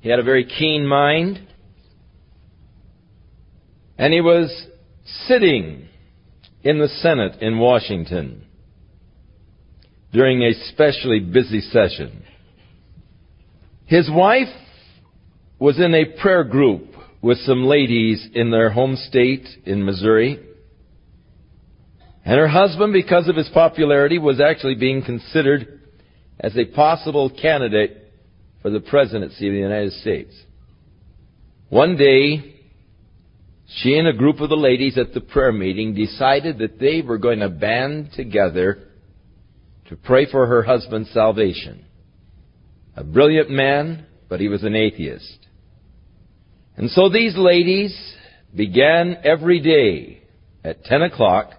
[0.00, 1.46] He had a very keen mind,
[3.98, 4.50] and he was
[5.26, 5.88] sitting
[6.62, 8.46] in the Senate in Washington
[10.12, 12.22] during a specially busy session.
[13.86, 14.48] His wife
[15.58, 16.86] was in a prayer group
[17.20, 20.44] with some ladies in their home state in Missouri.
[22.24, 25.80] And her husband, because of his popularity, was actually being considered
[26.38, 28.12] as a possible candidate
[28.62, 30.32] for the presidency of the United States.
[31.70, 32.56] One day,
[33.66, 37.18] she and a group of the ladies at the prayer meeting decided that they were
[37.18, 38.87] going to band together
[39.88, 41.84] to pray for her husband's salvation.
[42.96, 45.46] A brilliant man, but he was an atheist.
[46.76, 47.96] And so these ladies
[48.54, 50.22] began every day
[50.62, 51.52] at 10 o'clock.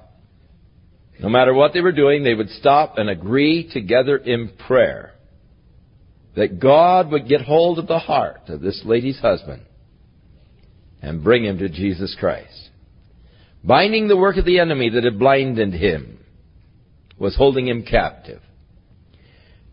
[1.19, 5.13] No matter what they were doing, they would stop and agree together in prayer
[6.35, 9.63] that God would get hold of the heart of this lady's husband
[11.01, 12.69] and bring him to Jesus Christ,
[13.63, 16.18] binding the work of the enemy that had blinded him
[17.19, 18.41] was holding him captive.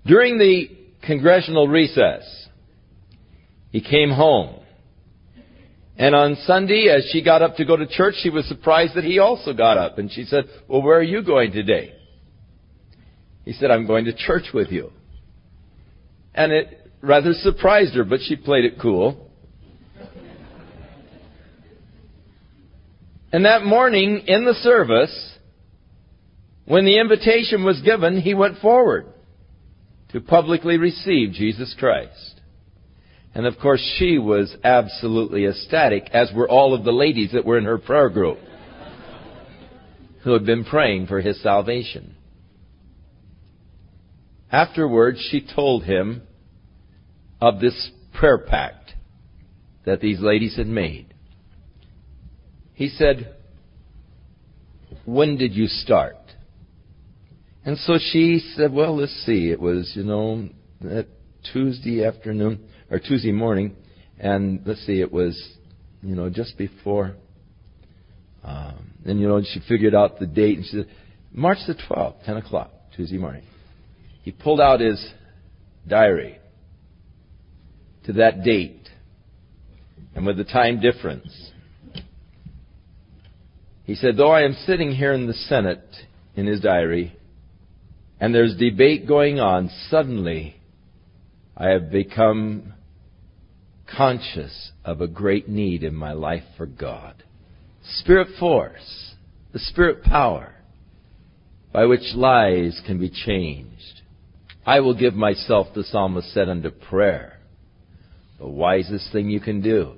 [0.04, 0.68] During the
[1.02, 2.48] congressional recess,
[3.70, 4.56] he came home.
[5.96, 9.04] And on Sunday, as she got up to go to church, she was surprised that
[9.04, 9.96] he also got up.
[9.98, 11.94] And she said, Well, where are you going today?
[13.44, 14.92] He said, I'm going to church with you.
[16.34, 19.28] And it rather surprised her, but she played it cool.
[23.32, 25.34] and that morning in the service,
[26.66, 29.06] when the invitation was given, he went forward
[30.10, 32.40] to publicly receive Jesus Christ.
[33.34, 37.58] And of course, she was absolutely ecstatic, as were all of the ladies that were
[37.58, 38.38] in her prayer group
[40.24, 42.16] who had been praying for his salvation.
[44.50, 46.22] Afterwards, she told him
[47.40, 48.92] of this prayer pact
[49.84, 51.14] that these ladies had made.
[52.74, 53.34] He said,
[55.04, 56.16] When did you start?
[57.66, 59.50] And so she said, well, let's see.
[59.50, 60.48] It was, you know,
[60.82, 61.08] that
[61.52, 62.60] Tuesday afternoon
[62.92, 63.74] or Tuesday morning,
[64.20, 65.36] and let's see, it was,
[66.00, 67.14] you know, just before.
[68.44, 70.86] Um, and you know, she figured out the date, and she said,
[71.32, 73.42] March the 12th, 10 o'clock, Tuesday morning.
[74.22, 75.04] He pulled out his
[75.88, 76.38] diary
[78.04, 78.88] to that date,
[80.14, 81.50] and with the time difference.
[83.84, 85.84] He said, Though I am sitting here in the Senate,
[86.36, 87.16] in his diary,
[88.20, 90.56] and there's debate going on, suddenly
[91.56, 92.74] I have become
[93.96, 97.22] conscious of a great need in my life for God.
[97.98, 99.14] Spirit force,
[99.52, 100.54] the spirit power
[101.72, 104.02] by which lies can be changed.
[104.64, 107.38] I will give myself, the psalmist said, unto prayer,
[108.38, 109.92] the wisest thing you can do.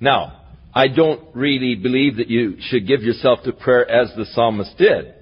[0.00, 0.40] Now,
[0.74, 5.14] I don't really believe that you should give yourself to prayer as the psalmist did.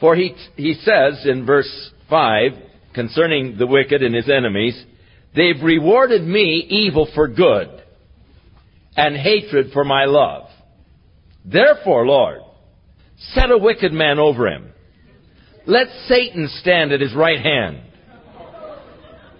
[0.00, 2.52] For he, he says in verse 5
[2.94, 4.80] concerning the wicked and his enemies,
[5.34, 7.68] they've rewarded me evil for good
[8.96, 10.44] and hatred for my love.
[11.44, 12.40] Therefore, Lord,
[13.34, 14.72] set a wicked man over him.
[15.66, 17.82] Let Satan stand at his right hand.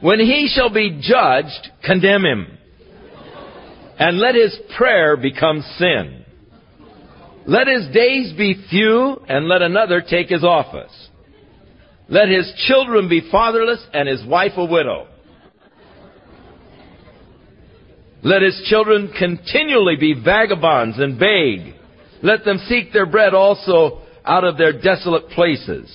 [0.00, 2.58] When he shall be judged, condemn him.
[3.98, 6.24] And let his prayer become sin.
[7.48, 10.92] Let his days be few, and let another take his office.
[12.10, 15.06] Let his children be fatherless, and his wife a widow.
[18.22, 21.72] Let his children continually be vagabonds and beg.
[22.22, 25.88] Let them seek their bread also out of their desolate places.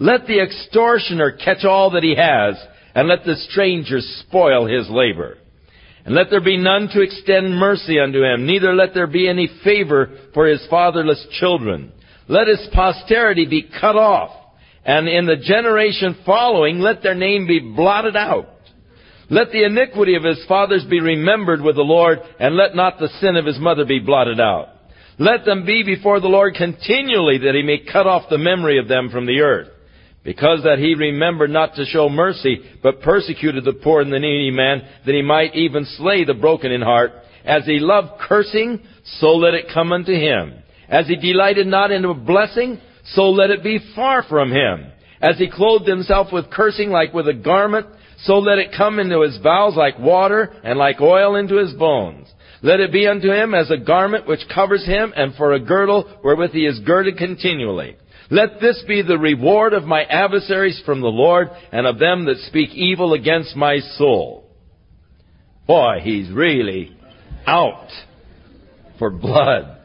[0.00, 2.56] Let the extortioner catch all that he has,
[2.96, 5.36] and let the stranger spoil his labor.
[6.04, 9.48] And let there be none to extend mercy unto him, neither let there be any
[9.62, 11.92] favor for his fatherless children.
[12.28, 14.30] Let his posterity be cut off,
[14.84, 18.48] and in the generation following let their name be blotted out.
[19.30, 23.08] Let the iniquity of his fathers be remembered with the Lord, and let not the
[23.20, 24.68] sin of his mother be blotted out.
[25.18, 28.88] Let them be before the Lord continually, that he may cut off the memory of
[28.88, 29.68] them from the earth.
[30.24, 34.52] Because that he remembered not to show mercy, but persecuted the poor and the needy
[34.52, 37.12] man, that he might even slay the broken in heart.
[37.44, 38.82] As he loved cursing,
[39.18, 40.54] so let it come unto him.
[40.88, 44.86] As he delighted not in a blessing, so let it be far from him.
[45.20, 47.86] As he clothed himself with cursing like with a garment,
[48.24, 52.28] so let it come into his bowels like water and like oil into his bones.
[52.62, 56.08] Let it be unto him as a garment which covers him and for a girdle
[56.22, 57.96] wherewith he is girded continually.
[58.32, 62.38] Let this be the reward of my adversaries from the Lord and of them that
[62.46, 64.48] speak evil against my soul.
[65.66, 66.96] Boy, he's really
[67.46, 67.88] out
[68.98, 69.82] for blood.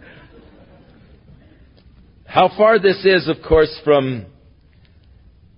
[2.25, 4.25] How far this is, of course, from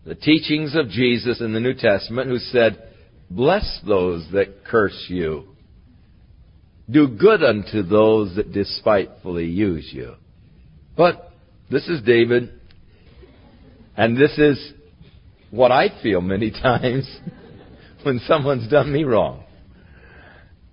[0.04, 2.88] the teachings of Jesus in the New Testament, who said,
[3.30, 5.50] Bless those that curse you.
[6.90, 10.16] Do good unto those that despitefully use you.
[10.98, 11.32] But
[11.70, 12.54] this is David
[14.00, 14.72] and this is
[15.52, 17.06] what I feel many times
[18.04, 19.44] when someone's done me wrong.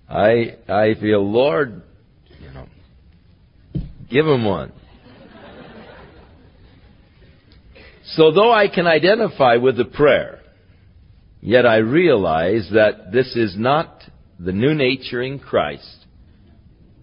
[0.09, 1.81] I, I feel, Lord,
[2.39, 2.67] you know,
[4.09, 4.71] give him one.
[8.15, 10.39] So though I can identify with the prayer,
[11.41, 14.03] yet I realize that this is not
[14.39, 16.05] the new nature in Christ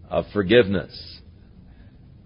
[0.09, 1.19] of forgiveness.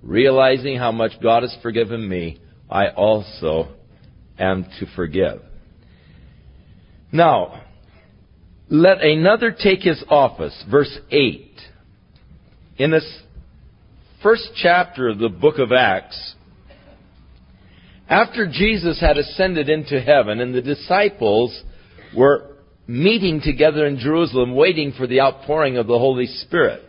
[0.05, 2.41] Realizing how much God has forgiven me,
[2.71, 3.75] I also
[4.39, 5.43] and to forgive.
[7.11, 7.63] Now,
[8.71, 10.55] let another take his office.
[10.71, 11.45] Verse 8.
[12.77, 13.21] In this
[14.23, 16.35] first chapter of the book of Acts,
[18.09, 21.63] after Jesus had ascended into heaven and the disciples
[22.17, 26.83] were meeting together in Jerusalem waiting for the outpouring of the Holy Spirit,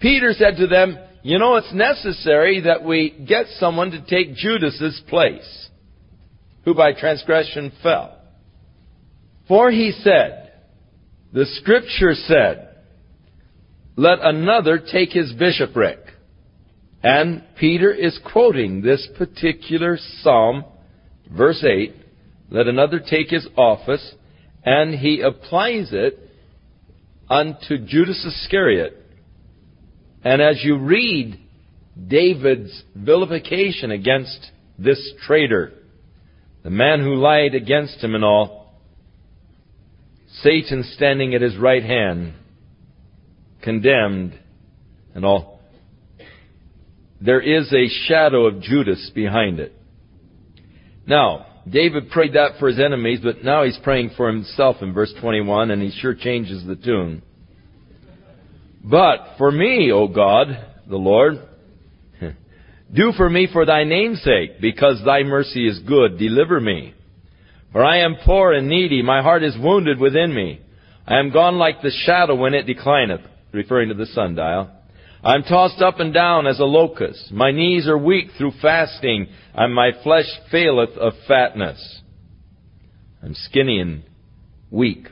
[0.00, 5.00] Peter said to them, You know, it's necessary that we get someone to take Judas's
[5.08, 5.68] place
[6.64, 8.18] who by transgression fell.
[9.48, 10.52] For he said,
[11.32, 12.68] the scripture said,
[13.96, 15.98] let another take his bishopric.
[17.02, 20.64] And Peter is quoting this particular psalm,
[21.36, 21.94] verse 8,
[22.50, 24.12] let another take his office,
[24.64, 26.18] and he applies it
[27.28, 28.96] unto Judas Iscariot.
[30.22, 31.40] And as you read
[32.06, 34.38] David's vilification against
[34.78, 35.72] this traitor,
[36.62, 38.60] the man who lied against him and all,
[40.42, 42.34] Satan standing at his right hand,
[43.62, 44.38] condemned
[45.14, 45.60] and all.
[47.20, 49.72] There is a shadow of Judas behind it.
[51.06, 55.12] Now, David prayed that for his enemies, but now he's praying for himself in verse
[55.20, 57.22] 21, and he sure changes the tune.
[58.82, 60.46] But for me, O God,
[60.88, 61.34] the Lord,
[62.94, 66.92] do for me for thy name's sake, because thy mercy is good, deliver me.
[67.72, 70.60] For I am poor and needy, my heart is wounded within me.
[71.06, 74.68] I am gone like the shadow when it declineth, referring to the sundial.
[75.24, 77.32] I am tossed up and down as a locust.
[77.32, 82.00] My knees are weak through fasting, and my flesh faileth of fatness.
[83.22, 84.02] I'm skinny and
[84.70, 85.06] weak.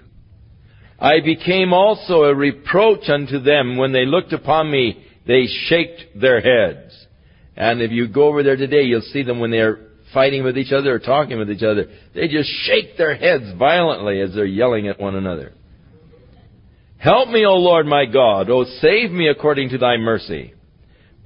[0.99, 6.41] I became also a reproach unto them when they looked upon me, they shaked their
[6.43, 7.07] heads.
[7.61, 9.79] And if you go over there today, you'll see them when they're
[10.15, 11.89] fighting with each other or talking with each other.
[12.15, 15.53] They just shake their heads violently as they're yelling at one another.
[16.97, 18.49] Help me, O Lord my God.
[18.49, 20.55] O save me according to thy mercy,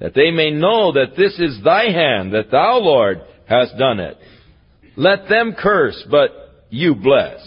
[0.00, 4.16] that they may know that this is thy hand, that thou, Lord, hast done it.
[4.96, 6.30] Let them curse, but
[6.68, 7.38] you bless.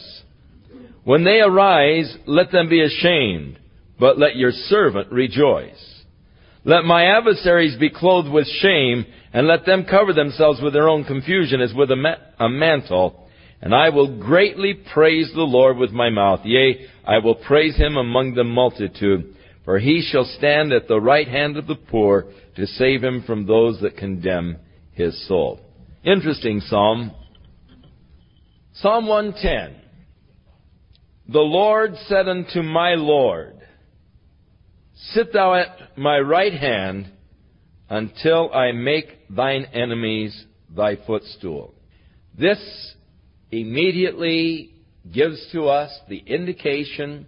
[1.03, 3.59] When they arise, let them be ashamed,
[3.99, 5.96] but let your servant rejoice.
[6.67, 11.05] Let my adversaries be clothed with shame, and let them cover themselves with their own
[11.05, 13.29] confusion as with a, ma- a mantle.
[13.61, 16.41] And I will greatly praise the Lord with my mouth.
[16.43, 19.33] Yea, I will praise him among the multitude.
[19.63, 23.45] For he shall stand at the right hand of the poor to save him from
[23.47, 24.57] those that condemn
[24.91, 25.61] his soul.
[26.03, 27.11] Interesting psalm.
[28.75, 29.73] Psalm 110.
[31.29, 33.56] The Lord said unto my Lord,
[35.13, 37.05] Sit thou at my right hand
[37.89, 40.33] until I make thine enemies
[40.75, 41.73] thy footstool.
[42.37, 42.57] This
[43.51, 44.71] immediately
[45.13, 47.27] gives to us the indication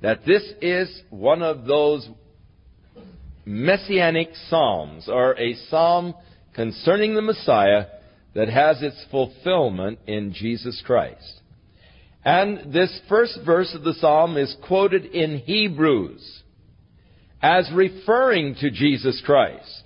[0.00, 2.08] that this is one of those
[3.44, 6.14] messianic psalms, or a psalm
[6.54, 7.86] concerning the Messiah
[8.34, 11.42] that has its fulfillment in Jesus Christ.
[12.24, 16.35] And this first verse of the psalm is quoted in Hebrews
[17.42, 19.82] as referring to Jesus Christ.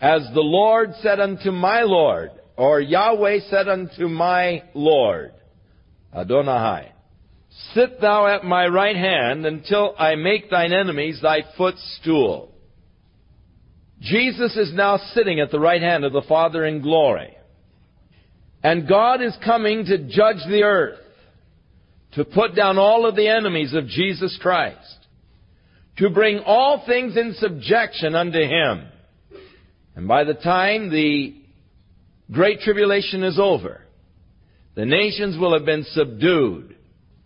[0.00, 5.32] As the Lord said unto my Lord, or Yahweh said unto my Lord,
[6.14, 6.92] Adonai,
[7.72, 12.52] sit thou at my right hand until I make thine enemies thy footstool.
[14.00, 17.34] Jesus is now sitting at the right hand of the Father in glory.
[18.62, 20.98] And God is coming to judge the earth,
[22.12, 25.03] to put down all of the enemies of Jesus Christ
[25.98, 28.88] to bring all things in subjection unto Him.
[29.94, 31.36] And by the time the
[32.30, 33.82] Great Tribulation is over,
[34.74, 36.74] the nations will have been subdued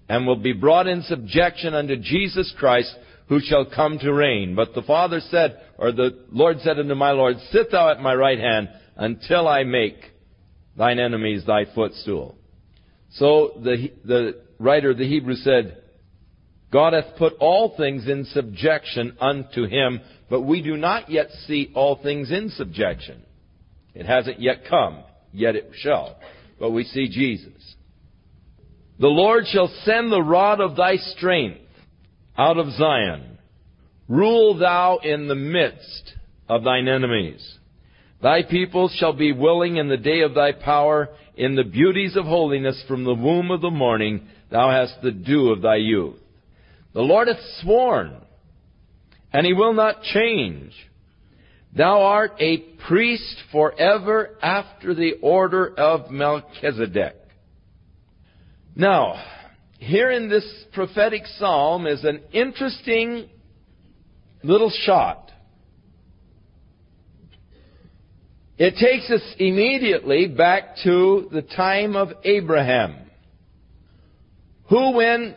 [0.08, 2.94] and will be brought in subjection unto Jesus Christ
[3.28, 4.54] who shall come to reign.
[4.54, 8.14] But the Father said, or the Lord said unto my Lord, Sit thou at my
[8.14, 9.96] right hand until I make
[10.76, 12.36] thine enemies thy footstool.
[13.12, 15.82] So the, the writer of the Hebrew said,
[16.72, 21.70] God hath put all things in subjection unto him, but we do not yet see
[21.74, 23.22] all things in subjection.
[23.94, 25.02] It hasn't yet come,
[25.32, 26.16] yet it shall.
[26.60, 27.52] But we see Jesus.
[29.00, 31.60] The Lord shall send the rod of thy strength
[32.36, 33.38] out of Zion.
[34.08, 36.12] Rule thou in the midst
[36.48, 37.56] of thine enemies.
[38.20, 42.24] Thy people shall be willing in the day of thy power, in the beauties of
[42.24, 46.17] holiness from the womb of the morning, thou hast the dew of thy youth.
[46.98, 48.10] The Lord hath sworn,
[49.32, 50.72] and he will not change.
[51.76, 52.56] Thou art a
[52.88, 57.14] priest forever after the order of Melchizedek.
[58.74, 59.14] Now,
[59.78, 63.28] here in this prophetic psalm is an interesting
[64.42, 65.30] little shot.
[68.56, 72.96] It takes us immediately back to the time of Abraham,
[74.68, 75.36] who, when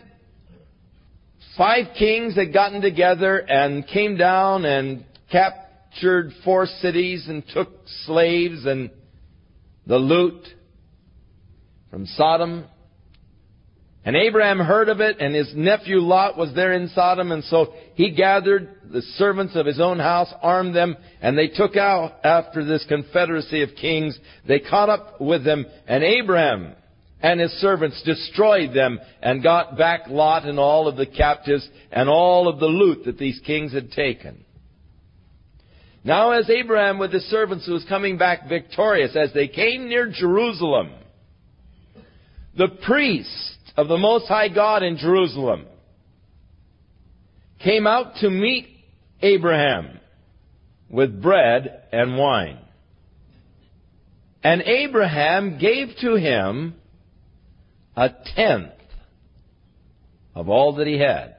[1.58, 7.70] five kings had gotten together and came down and captured four cities and took
[8.06, 8.90] slaves and
[9.88, 10.42] the loot
[11.90, 12.66] from Sodom.
[14.04, 17.74] And Abraham heard of it, and his nephew Lot was there in Sodom, and so
[17.94, 22.66] he gathered the servants of his own house, armed them, and they took out after
[22.66, 24.18] this confederacy of kings.
[24.48, 26.74] They caught up with them, and Abraham
[27.24, 32.10] and his servants destroyed them and got back Lot and all of the captives and
[32.10, 34.44] all of the loot that these kings had taken.
[36.04, 40.92] Now as Abraham with his servants was coming back victorious, as they came near Jerusalem,
[42.58, 45.66] the priest of the Most High God in Jerusalem
[47.64, 48.68] came out to meet
[49.22, 50.00] Abraham
[50.90, 52.58] with bread and wine.
[54.44, 56.74] And Abraham gave to him
[57.96, 58.72] a tenth
[60.36, 61.36] of all that he had,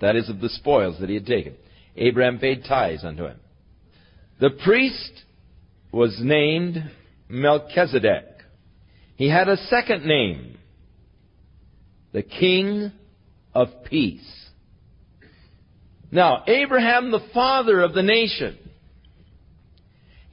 [0.00, 1.54] that is, of the spoils that he had taken.
[1.96, 3.38] Abraham paid tithes unto him.
[4.40, 5.12] The priest
[5.92, 6.76] was named
[7.28, 8.24] Melchizedek.
[9.16, 10.58] He had a second name,
[12.12, 12.92] the King
[13.54, 14.20] of Peace.
[16.10, 18.58] Now, Abraham, the father of the nation,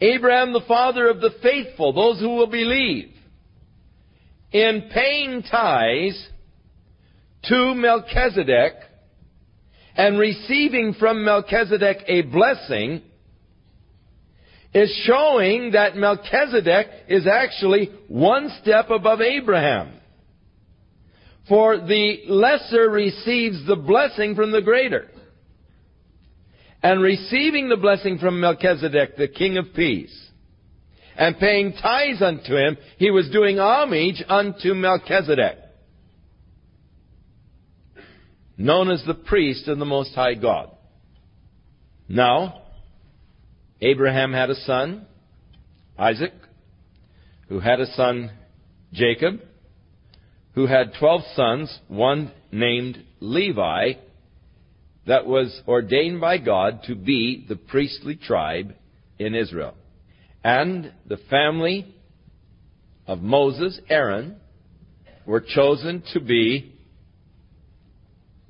[0.01, 3.12] Abraham, the father of the faithful, those who will believe,
[4.53, 6.27] in paying tithes
[7.45, 8.73] to Melchizedek
[9.97, 13.01] and receiving from Melchizedek a blessing
[14.73, 19.99] is showing that Melchizedek is actually one step above Abraham.
[21.49, 25.09] For the lesser receives the blessing from the greater.
[26.81, 30.22] And receiving the blessing from Melchizedek, the king of peace,
[31.17, 35.57] and paying tithes unto him, he was doing homage unto Melchizedek,
[38.57, 40.71] known as the priest of the Most High God.
[42.07, 42.61] Now,
[43.81, 45.05] Abraham had a son,
[45.97, 46.33] Isaac,
[47.49, 48.31] who had a son,
[48.93, 49.39] Jacob,
[50.55, 53.93] who had twelve sons, one named Levi,
[55.05, 58.73] that was ordained by God to be the priestly tribe
[59.19, 59.75] in Israel.
[60.43, 61.85] And the family
[63.07, 64.35] of Moses, Aaron,
[65.25, 66.73] were chosen to be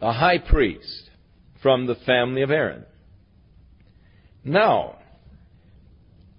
[0.01, 1.09] a high priest
[1.61, 2.83] from the family of Aaron.
[4.43, 4.95] Now,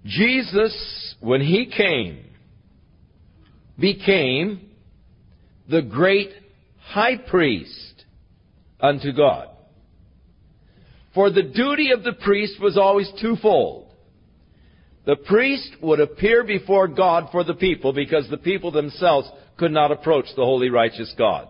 [0.03, 2.25] Jesus, when he came,
[3.79, 4.59] became
[5.69, 6.31] the great
[6.79, 8.03] high priest
[8.79, 9.47] unto God.
[11.15, 13.89] For the duty of the priest was always twofold.
[15.05, 19.27] The priest would appear before God for the people because the people themselves
[19.57, 21.47] could not approach the holy righteous God.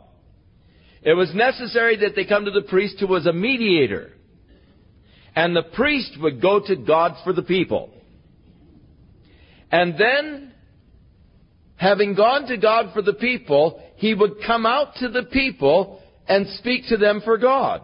[1.01, 4.11] It was necessary that they come to the priest who was a mediator.
[5.35, 7.89] And the priest would go to God for the people.
[9.71, 10.51] And then,
[11.75, 16.47] having gone to God for the people, he would come out to the people and
[16.59, 17.81] speak to them for God.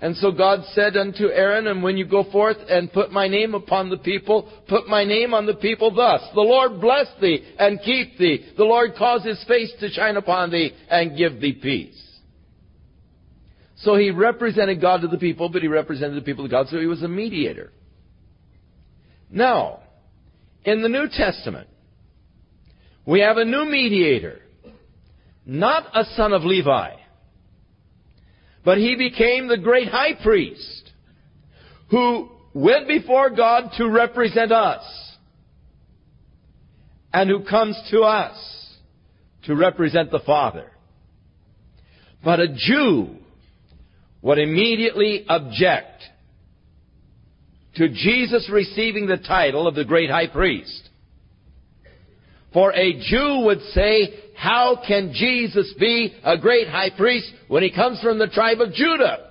[0.00, 3.54] And so God said unto Aaron, And when you go forth and put my name
[3.54, 6.20] upon the people, put my name on the people thus.
[6.34, 8.52] The Lord bless thee and keep thee.
[8.56, 12.00] The Lord cause his face to shine upon thee and give thee peace.
[13.76, 16.78] So he represented God to the people, but he represented the people to God, so
[16.78, 17.72] he was a mediator.
[19.30, 19.80] Now,
[20.64, 21.68] in the New Testament,
[23.04, 24.40] we have a new mediator,
[25.44, 26.92] not a son of Levi
[28.64, 30.90] but he became the great high priest
[31.90, 34.84] who went before God to represent us
[37.12, 38.34] and who comes to us
[39.44, 40.70] to represent the Father.
[42.24, 43.08] But a Jew
[44.22, 46.02] would immediately object
[47.74, 50.88] to Jesus receiving the title of the great high priest.
[52.54, 57.72] For a Jew would say, how can Jesus be a great high priest when he
[57.72, 59.30] comes from the tribe of Judah?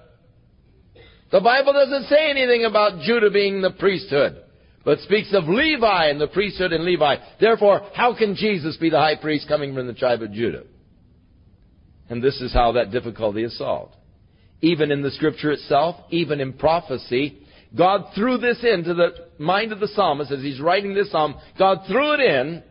[1.31, 4.37] The Bible doesn't say anything about Judah being the priesthood,
[4.85, 7.15] but speaks of Levi and the priesthood in Levi.
[7.39, 10.63] Therefore, how can Jesus be the high priest coming from the tribe of Judah?
[12.09, 13.93] And this is how that difficulty is solved.
[14.61, 17.39] Even in the scripture itself, even in prophecy,
[17.77, 21.35] God threw this into the mind of the psalmist as he's writing this psalm.
[21.57, 22.63] God threw it in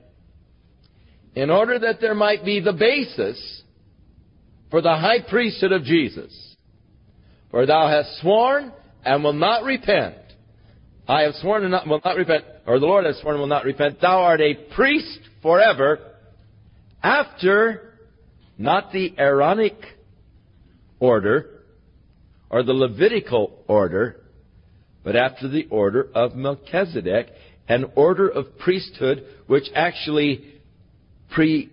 [1.35, 3.63] in order that there might be the basis
[4.71, 6.57] for the high priesthood of Jesus.
[7.51, 8.73] For thou hast sworn
[9.05, 10.17] and will not repent.
[11.09, 13.49] I have sworn and not, will not repent, or the Lord has sworn and will
[13.49, 14.01] not repent.
[14.01, 15.99] Thou art a priest forever
[17.03, 17.95] after
[18.57, 19.75] not the Aaronic
[21.01, 21.63] order
[22.49, 24.23] or the Levitical order,
[25.03, 27.31] but after the order of Melchizedek,
[27.69, 30.52] an order of priesthood which actually
[31.35, 31.71] precedes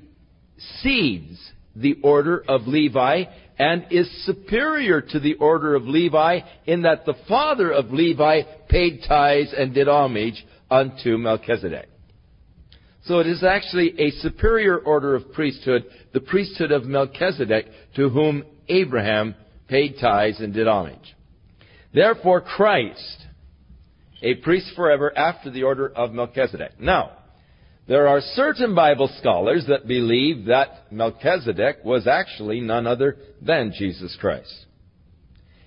[1.76, 3.24] the order of Levi
[3.58, 9.02] and is superior to the order of Levi in that the father of Levi paid
[9.08, 11.88] tithes and did homage unto Melchizedek.
[13.06, 18.44] So it is actually a superior order of priesthood, the priesthood of Melchizedek, to whom
[18.68, 19.36] Abraham
[19.68, 21.16] paid tithes and did homage.
[21.94, 23.26] Therefore Christ,
[24.22, 26.80] a priest forever after the order of Melchizedek.
[26.80, 27.12] Now,
[27.90, 34.16] there are certain Bible scholars that believe that Melchizedek was actually none other than Jesus
[34.22, 34.54] Christ.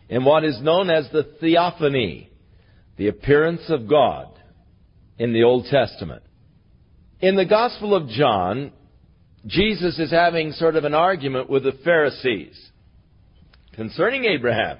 [0.08, 2.30] In what is known as the theophany,
[2.96, 4.28] the appearance of God
[5.18, 6.22] in the Old Testament.
[7.20, 8.70] In the Gospel of John,
[9.44, 12.54] Jesus is having sort of an argument with the Pharisees
[13.74, 14.78] concerning Abraham.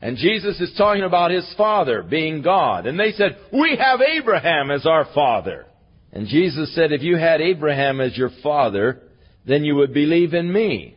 [0.00, 2.86] And Jesus is talking about his father being God.
[2.86, 5.66] And they said, We have Abraham as our father.
[6.14, 9.02] And Jesus said, If you had Abraham as your father,
[9.46, 10.96] then you would believe in me.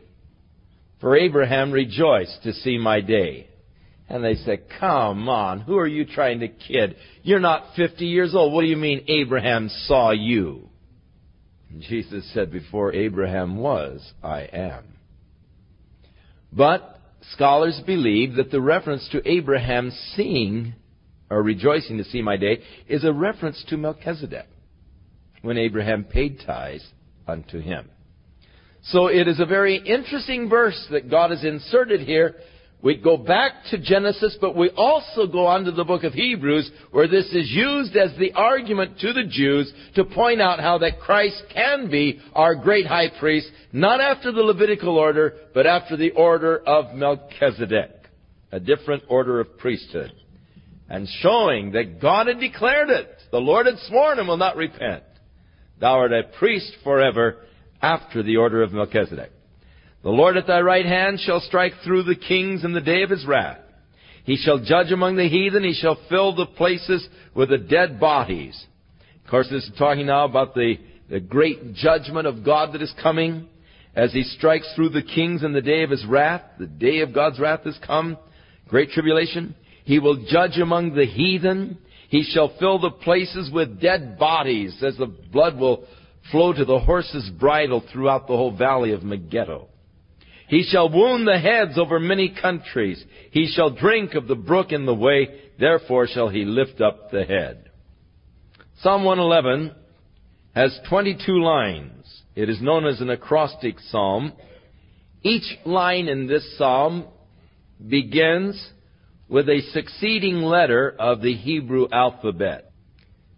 [1.00, 3.48] For Abraham rejoiced to see my day.
[4.08, 6.96] And they said, Come on, who are you trying to kid?
[7.24, 8.52] You're not 50 years old.
[8.54, 10.68] What do you mean Abraham saw you?
[11.70, 14.84] And Jesus said, Before Abraham was, I am.
[16.52, 16.96] But
[17.32, 20.74] scholars believe that the reference to Abraham seeing
[21.28, 24.46] or rejoicing to see my day is a reference to Melchizedek
[25.42, 26.86] when Abraham paid tithes
[27.26, 27.88] unto him.
[28.84, 32.36] So it is a very interesting verse that God has inserted here.
[32.80, 36.70] We go back to Genesis, but we also go on to the book of Hebrews,
[36.92, 41.00] where this is used as the argument to the Jews to point out how that
[41.00, 46.12] Christ can be our great high priest, not after the Levitical order, but after the
[46.12, 48.08] order of Melchizedek,
[48.52, 50.12] a different order of priesthood,
[50.88, 53.10] and showing that God had declared it.
[53.32, 55.02] The Lord had sworn and will not repent.
[55.80, 57.36] Thou art a priest forever
[57.80, 59.30] after the order of Melchizedek.
[60.02, 63.10] The Lord at thy right hand shall strike through the kings in the day of
[63.10, 63.58] his wrath.
[64.24, 65.64] He shall judge among the heathen.
[65.64, 68.66] He shall fill the places with the dead bodies.
[69.24, 70.76] Of course, this is talking now about the,
[71.10, 73.48] the great judgment of God that is coming
[73.94, 76.42] as he strikes through the kings in the day of his wrath.
[76.58, 78.16] The day of God's wrath has come.
[78.68, 79.54] Great tribulation.
[79.84, 81.78] He will judge among the heathen.
[82.08, 85.84] He shall fill the places with dead bodies, as the blood will
[86.30, 89.68] flow to the horse's bridle throughout the whole valley of Megiddo.
[90.48, 93.02] He shall wound the heads over many countries.
[93.30, 95.28] He shall drink of the brook in the way.
[95.58, 97.64] Therefore shall he lift up the head.
[98.80, 99.74] Psalm 111
[100.54, 102.06] has 22 lines.
[102.34, 104.32] It is known as an acrostic psalm.
[105.22, 107.04] Each line in this psalm
[107.86, 108.56] begins
[109.28, 112.72] with a succeeding letter of the Hebrew alphabet.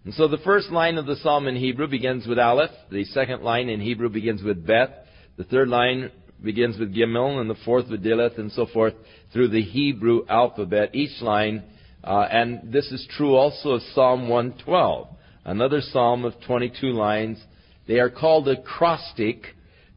[0.05, 3.43] And so the first line of the psalm in Hebrew begins with Aleph, the second
[3.43, 4.91] line in Hebrew begins with Beth,
[5.36, 6.11] the third line
[6.43, 8.95] begins with Gimel, and the fourth with Daleth, and so forth,
[9.32, 11.62] through the Hebrew alphabet, each line.
[12.03, 15.09] Uh, and this is true also of Psalm 112,
[15.45, 17.38] another psalm of 22 lines.
[17.86, 19.45] They are called acrostic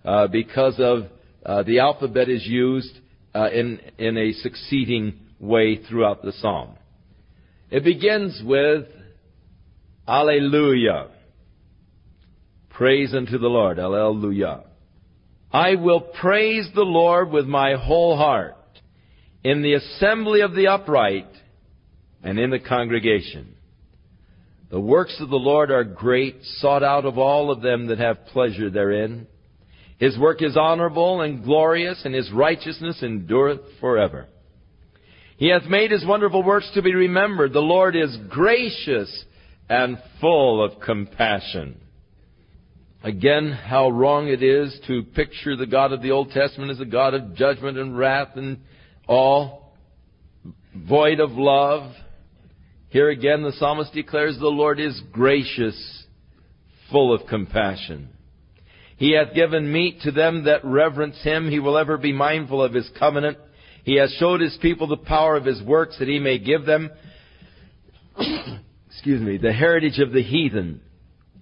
[0.03, 1.05] uh, because of
[1.45, 2.91] uh, the alphabet is used
[3.33, 6.69] uh, in, in a succeeding way throughout the psalm.
[7.69, 8.85] It begins with
[10.07, 11.09] Alleluia.
[12.69, 13.77] Praise unto the Lord.
[13.77, 14.63] Alleluia.
[15.51, 18.55] I will praise the Lord with my whole heart
[19.43, 21.27] in the assembly of the upright
[22.23, 23.55] and in the congregation.
[24.71, 28.25] The works of the Lord are great, sought out of all of them that have
[28.27, 29.27] pleasure therein.
[29.99, 34.27] His work is honorable and glorious, and his righteousness endureth forever.
[35.43, 37.51] He hath made his wonderful works to be remembered.
[37.51, 39.09] The Lord is gracious
[39.67, 41.81] and full of compassion.
[43.03, 46.85] Again, how wrong it is to picture the God of the Old Testament as a
[46.85, 48.55] God of judgment and wrath and
[49.05, 49.73] all,
[50.73, 51.91] void of love.
[52.87, 55.75] Here again, the psalmist declares the Lord is gracious,
[56.89, 58.07] full of compassion.
[58.95, 61.49] He hath given meat to them that reverence him.
[61.49, 63.37] He will ever be mindful of his covenant.
[63.83, 66.89] He has showed his people the power of his works that he may give them,
[68.87, 70.81] excuse me, the heritage of the heathen.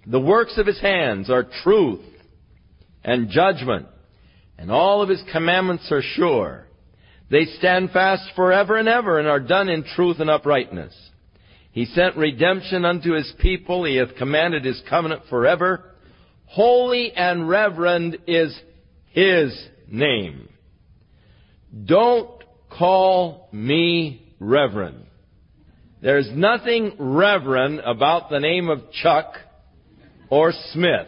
[0.06, 2.04] The works of his hands are truth
[3.04, 3.86] and judgment,
[4.58, 6.66] and all of his commandments are sure.
[7.30, 10.92] They stand fast forever and ever and are done in truth and uprightness.
[11.70, 13.84] He sent redemption unto his people.
[13.84, 15.94] He hath commanded his covenant forever.
[16.46, 18.54] Holy and reverend is
[19.14, 19.56] his
[19.90, 20.48] name.
[21.84, 22.30] Don't
[22.76, 25.06] call me Reverend.
[26.02, 29.32] There's nothing reverend about the name of Chuck
[30.30, 31.06] or Smith.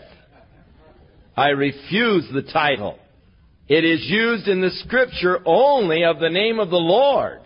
[1.36, 2.96] I refuse the title.
[3.68, 7.40] It is used in the scripture only of the name of the Lord.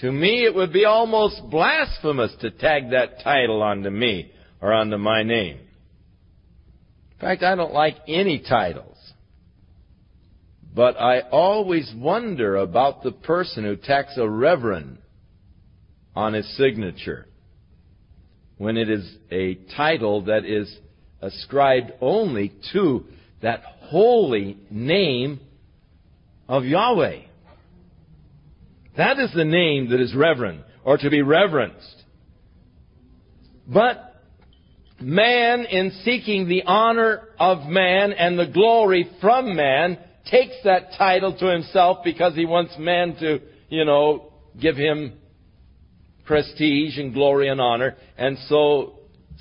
[0.00, 4.32] To me, it would be almost blasphemous to tag that title onto me
[4.62, 5.58] or onto my name.
[7.12, 8.91] In fact, I don't like any title.
[10.74, 14.98] But I always wonder about the person who tacks a reverend
[16.16, 17.26] on his signature
[18.56, 20.74] when it is a title that is
[21.20, 23.04] ascribed only to
[23.42, 25.40] that holy name
[26.48, 27.18] of Yahweh.
[28.96, 31.96] That is the name that is reverend or to be reverenced.
[33.66, 34.16] But
[35.00, 41.36] man, in seeking the honor of man and the glory from man, takes that title
[41.38, 45.14] to himself because he wants man to, you know, give him
[46.24, 47.96] prestige and glory and honor.
[48.16, 48.98] And so,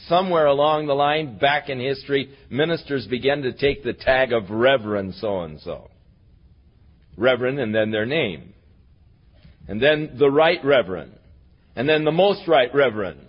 [0.07, 5.15] somewhere along the line, back in history, ministers began to take the tag of Reverend
[5.15, 5.89] so and so.
[7.17, 8.53] Reverend and then their name.
[9.67, 11.13] And then the Right Reverend.
[11.75, 13.19] And then the Most Right Reverend.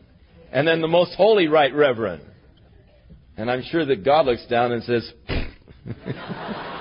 [0.50, 2.22] And then the Most Holy Right Reverend.
[3.36, 5.10] And I'm sure that God looks down and says,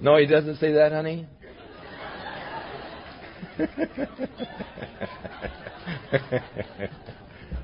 [0.00, 1.26] No, he doesn't say that, honey.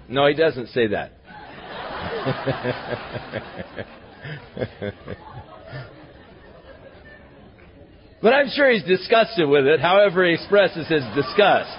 [0.09, 1.12] no, he doesn't say that.
[8.20, 11.78] but I'm sure he's disgusted with it, however, he expresses his disgust.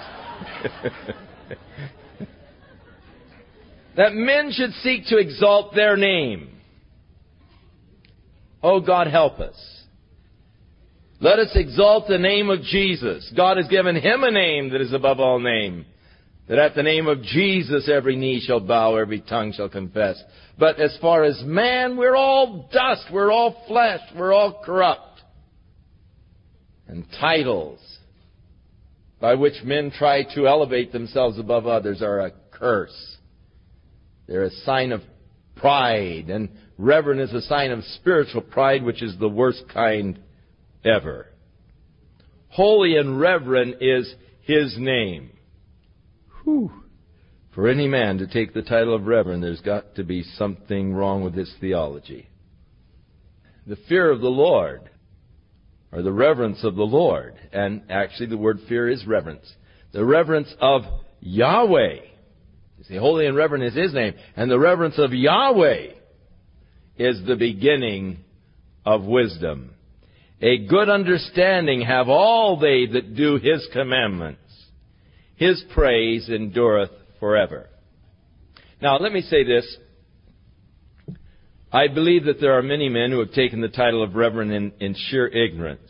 [3.96, 6.50] that men should seek to exalt their name.
[8.62, 9.56] Oh, God, help us.
[11.20, 13.30] Let us exalt the name of Jesus.
[13.34, 15.86] God has given him a name that is above all name.
[16.48, 20.22] That at the name of Jesus every knee shall bow, every tongue shall confess.
[20.58, 25.20] But as far as man, we're all dust, we're all flesh, we're all corrupt.
[26.86, 27.80] And titles
[29.20, 33.16] by which men try to elevate themselves above others are a curse.
[34.28, 35.00] They're a sign of
[35.56, 40.18] pride, and reverence, is a sign of spiritual pride, which is the worst kind
[40.86, 41.26] ever.
[42.48, 44.12] Holy and reverend is
[44.42, 45.30] his name.
[46.44, 46.70] Whew.
[47.54, 51.24] For any man to take the title of reverend, there's got to be something wrong
[51.24, 52.28] with his theology.
[53.66, 54.82] The fear of the Lord,
[55.90, 59.50] or the reverence of the Lord, and actually the word fear is reverence.
[59.92, 60.82] The reverence of
[61.20, 61.96] Yahweh.
[62.78, 65.92] You see, holy and reverend is his name, and the reverence of Yahweh
[66.98, 68.18] is the beginning
[68.84, 69.75] of wisdom.
[70.42, 74.40] A good understanding have all they that do his commandments.
[75.36, 77.68] His praise endureth forever.
[78.82, 79.78] Now, let me say this.
[81.72, 84.72] I believe that there are many men who have taken the title of reverend in,
[84.80, 85.88] in sheer ignorance.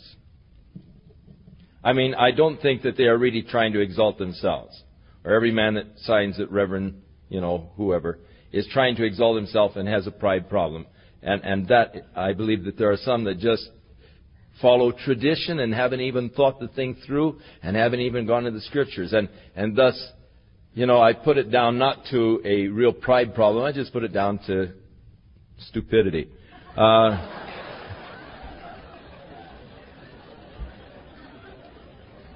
[1.83, 4.81] I mean, I don't think that they are really trying to exalt themselves.
[5.25, 8.21] Or every man that signs that reverend, you know, whoever,
[8.53, 10.87] is trying to exalt himself and has a pride problem.
[11.23, 13.69] And, and that, I believe that there are some that just
[14.61, 18.61] follow tradition and haven't even thought the thing through and haven't even gone to the
[18.63, 19.13] scriptures.
[19.13, 19.97] And, and thus,
[20.75, 24.05] you know, I put it down not to a real pride problem, I just put
[24.05, 24.73] it down to
[25.69, 26.29] stupidity.
[26.77, 27.45] Uh,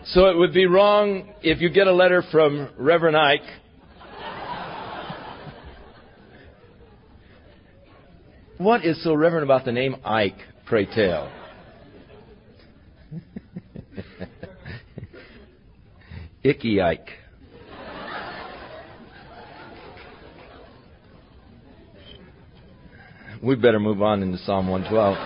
[0.06, 3.40] so it would be wrong if you get a letter from Reverend Ike
[8.56, 11.32] What is so reverent about the name Ike, pray tell?
[16.42, 17.08] Icky Ike.
[23.42, 25.16] we better move on into Psalm 112.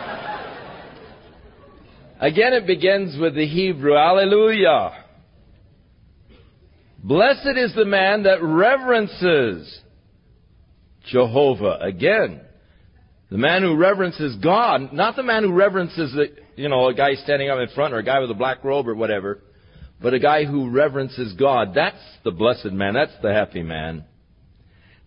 [2.21, 5.03] Again, it begins with the Hebrew, Alleluia.
[7.03, 9.81] Blessed is the man that reverences
[11.09, 11.79] Jehovah.
[11.83, 12.41] Again,
[13.35, 17.15] the man who reverences God, not the man who reverences the, you know, a guy
[17.17, 19.41] standing up in front or a guy with a black robe or whatever,
[20.01, 21.71] but a guy who reverences God.
[21.75, 22.95] That's the blessed man.
[22.95, 24.05] That's the happy man.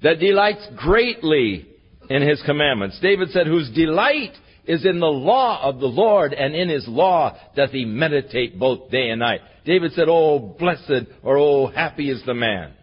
[0.04, 1.68] That delights greatly
[2.10, 3.00] in his commandments.
[3.02, 4.34] David said, whose delight
[4.66, 8.92] is in the law of the Lord, and in his law doth he meditate both
[8.92, 9.40] day and night.
[9.64, 12.74] David said, Oh, blessed or oh, happy is the man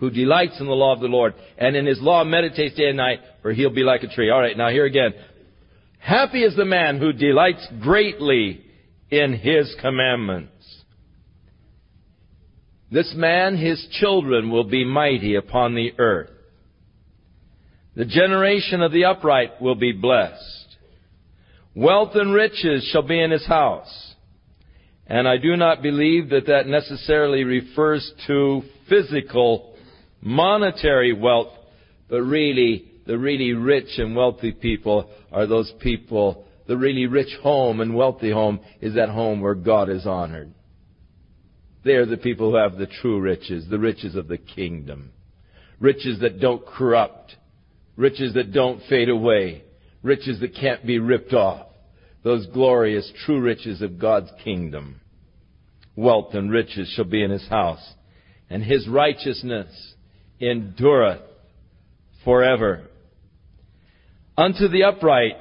[0.00, 2.96] who delights in the law of the Lord and in his law meditates day and
[2.96, 4.30] night, for he'll be like a tree.
[4.30, 5.10] All right, now here again.
[5.98, 8.64] Happy is the man who delights greatly
[9.10, 10.48] in his commandments.
[12.90, 16.30] This man, his children, will be mighty upon the earth.
[17.94, 20.56] The generation of the upright will be blessed.
[21.74, 24.14] Wealth and riches shall be in his house.
[25.06, 29.69] And I do not believe that that necessarily refers to physical
[30.22, 31.52] monetary wealth,
[32.08, 36.44] but really, the really rich and wealthy people are those people.
[36.66, 40.52] The really rich home and wealthy home is that home where God is honored.
[41.84, 45.12] They are the people who have the true riches, the riches of the kingdom.
[45.80, 47.34] Riches that don't corrupt.
[47.96, 49.64] Riches that don't fade away.
[50.02, 51.66] Riches that can't be ripped off.
[52.22, 55.00] Those glorious true riches of God's kingdom.
[55.96, 57.94] Wealth and riches shall be in his house,
[58.48, 59.94] and his righteousness
[60.40, 61.22] endureth
[62.24, 62.84] forever.
[64.36, 65.36] Unto the upright,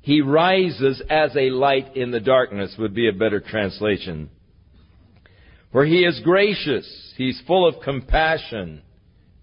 [0.00, 4.30] he rises as a light in the darkness would be a better translation.
[5.72, 8.82] For he is gracious, he's full of compassion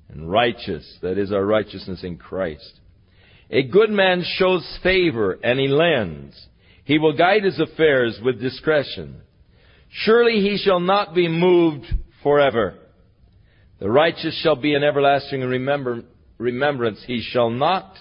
[0.10, 0.84] and righteous.
[1.02, 2.80] That is our righteousness in Christ.
[3.50, 6.48] A good man shows favor and he lends.
[6.86, 9.22] He will guide his affairs with discretion.
[9.90, 11.86] Surely he shall not be moved
[12.24, 12.76] forever.
[13.82, 16.04] The righteous shall be in everlasting remember,
[16.38, 17.04] remembrance.
[17.08, 17.96] He shall not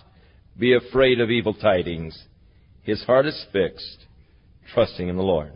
[0.59, 2.17] be afraid of evil tidings.
[2.83, 4.05] His heart is fixed,
[4.75, 5.53] trusting in the Lord.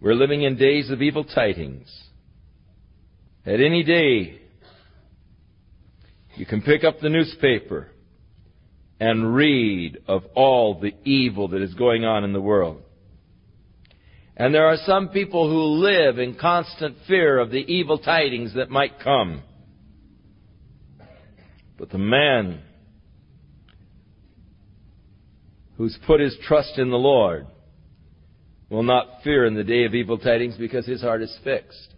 [0.00, 1.90] We're living in days of evil tidings.
[3.44, 4.38] At any day,
[6.36, 7.88] you can pick up the newspaper
[9.00, 12.83] and read of all the evil that is going on in the world.
[14.36, 18.68] And there are some people who live in constant fear of the evil tidings that
[18.68, 19.42] might come.
[21.78, 22.60] But the man
[25.76, 27.46] who's put his trust in the Lord
[28.70, 31.94] will not fear in the day of evil tidings because his heart is fixed.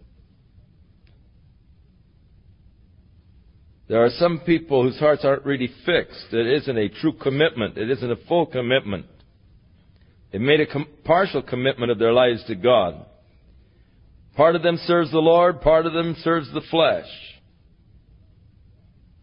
[3.89, 6.32] There are some people whose hearts aren't really fixed.
[6.32, 7.78] It isn't a true commitment.
[7.78, 9.07] It isn't a full commitment.
[10.33, 13.05] It made a com- partial commitment of their lives to God.
[14.37, 17.09] Part of them serves the Lord, part of them serves the flesh.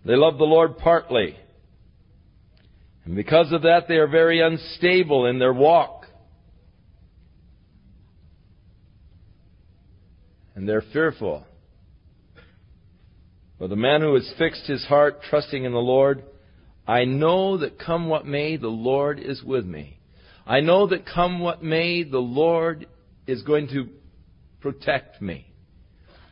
[0.06, 1.38] They love the Lord partly.
[3.06, 6.06] And because of that, they are very unstable in their walk.
[10.56, 11.45] And they're fearful.
[13.60, 16.24] But the man who has fixed his heart, trusting in the Lord,
[16.88, 19.99] I know that come what may, the Lord is with me.
[20.46, 22.88] I know that come what may, the Lord
[23.28, 23.88] is going to
[24.62, 25.48] protect me.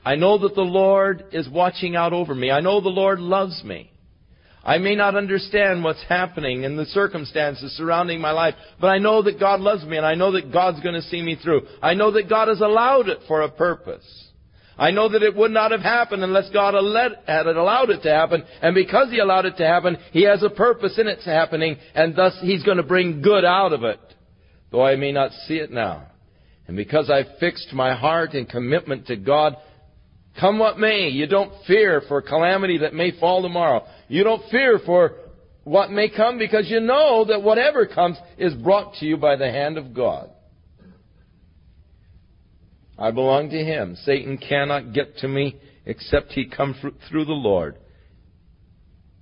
[0.03, 2.51] I know that the Lord is watching out over me.
[2.51, 3.91] I know the Lord loves me.
[4.63, 9.21] I may not understand what's happening and the circumstances surrounding my life, but I know
[9.23, 11.61] that God loves me and I know that God's going to see me through.
[11.81, 14.05] I know that God has allowed it for a purpose.
[14.81, 18.43] I know that it would not have happened unless God had allowed it to happen.
[18.63, 22.15] And because He allowed it to happen, He has a purpose in its happening, and
[22.15, 23.99] thus He's going to bring good out of it,
[24.71, 26.07] though I may not see it now.
[26.67, 29.55] And because I've fixed my heart in commitment to God,
[30.39, 33.85] come what may, you don't fear for calamity that may fall tomorrow.
[34.07, 35.13] You don't fear for
[35.63, 39.51] what may come because you know that whatever comes is brought to you by the
[39.51, 40.31] hand of God.
[42.97, 43.95] I belong to Him.
[44.03, 46.75] Satan cannot get to me except he come
[47.09, 47.75] through the Lord.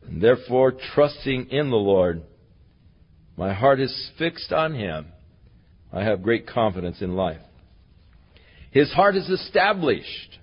[0.05, 2.21] And therefore, trusting in the Lord,
[3.37, 5.07] my heart is fixed on Him.
[5.93, 7.41] I have great confidence in life.
[8.71, 10.37] His heart is established.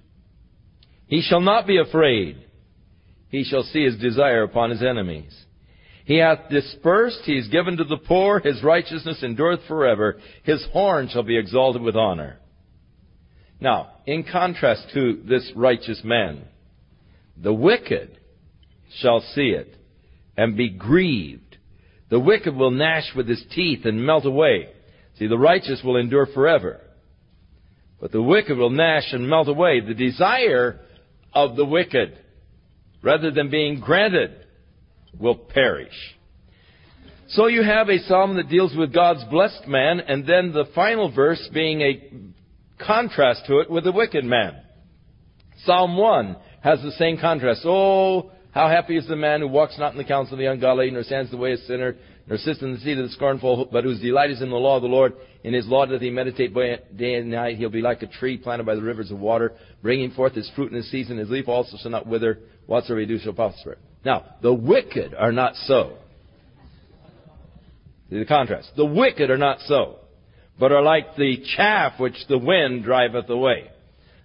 [1.06, 2.38] He shall not be afraid.
[3.28, 5.32] He shall see his desire upon his enemies.
[6.06, 10.16] He hath dispersed, he is given to the poor, his righteousness endureth forever.
[10.44, 12.38] His horn shall be exalted with honor.
[13.60, 16.42] Now, in contrast to this righteous man,
[17.38, 18.10] the wicked
[18.98, 19.74] shall see it
[20.36, 21.56] and be grieved.
[22.08, 24.68] The wicked will gnash with his teeth and melt away.
[25.18, 26.80] See, the righteous will endure forever.
[28.00, 29.80] But the wicked will gnash and melt away.
[29.80, 30.78] The desire
[31.32, 32.16] of the wicked,
[33.02, 34.32] rather than being granted,
[35.18, 35.92] will perish.
[37.30, 41.10] So you have a psalm that deals with God's blessed man, and then the final
[41.12, 42.12] verse being a
[42.84, 44.56] contrast to it with the wicked man.
[45.64, 47.62] Psalm 1 has the same contrast.
[47.64, 50.90] Oh, how happy is the man who walks not in the counsel of the ungodly,
[50.90, 51.96] nor stands in the way of sinner,
[52.26, 54.76] nor sits in the seat of the scornful, but whose delight is in the law
[54.76, 55.14] of the Lord.
[55.44, 56.52] In his law doth he meditate
[56.96, 57.56] day and night.
[57.56, 59.52] He'll be like a tree planted by the rivers of water,
[59.82, 61.18] bringing forth his fruit in his season.
[61.18, 62.38] His leaf also shall not wither.
[62.66, 63.78] Whatsoever he do shall prosper.
[64.04, 65.98] Now, the wicked are not so.
[68.10, 68.70] See the contrast.
[68.76, 69.96] The wicked are not so
[70.58, 73.70] but are like the chaff which the wind driveth away.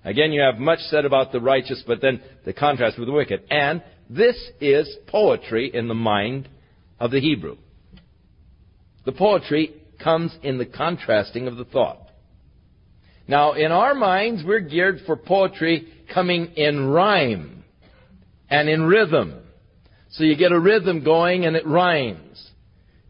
[0.04, 3.44] Again, you have much said about the righteous, but then the contrast with the wicked.
[3.52, 6.50] And this is poetry in the mind
[7.00, 7.58] of the Hebrew.
[9.06, 12.00] The poetry comes in the contrasting of the thought.
[13.28, 17.64] Now, in our minds, we're geared for poetry coming in rhyme
[18.50, 19.40] and in rhythm.
[20.12, 22.50] So you get a rhythm going and it rhymes.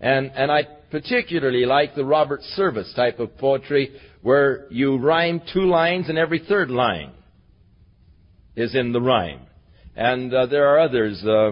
[0.01, 5.61] And, and I particularly like the Robert Service type of poetry where you rhyme two
[5.65, 7.13] lines and every third line
[8.55, 9.39] is in the rhyme.
[9.95, 11.17] And uh, there are others.
[11.23, 11.51] uh,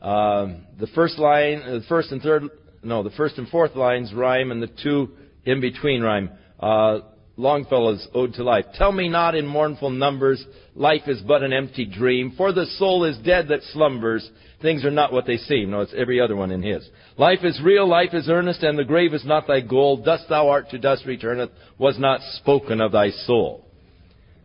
[0.00, 2.42] the first line, uh, the first and third,
[2.82, 5.10] no, the first and fourth lines rhyme, and the two
[5.44, 6.30] in between rhyme.
[6.60, 6.98] Uh,
[7.38, 8.64] Longfellow's Ode to Life.
[8.76, 10.42] Tell me not in mournful numbers,
[10.74, 14.28] life is but an empty dream, for the soul is dead that slumbers.
[14.62, 15.70] Things are not what they seem.
[15.70, 16.86] No, it's every other one in his.
[17.18, 19.98] Life is real, life is earnest, and the grave is not thy goal.
[20.02, 23.66] Dust thou art to dust returneth, was not spoken of thy soul.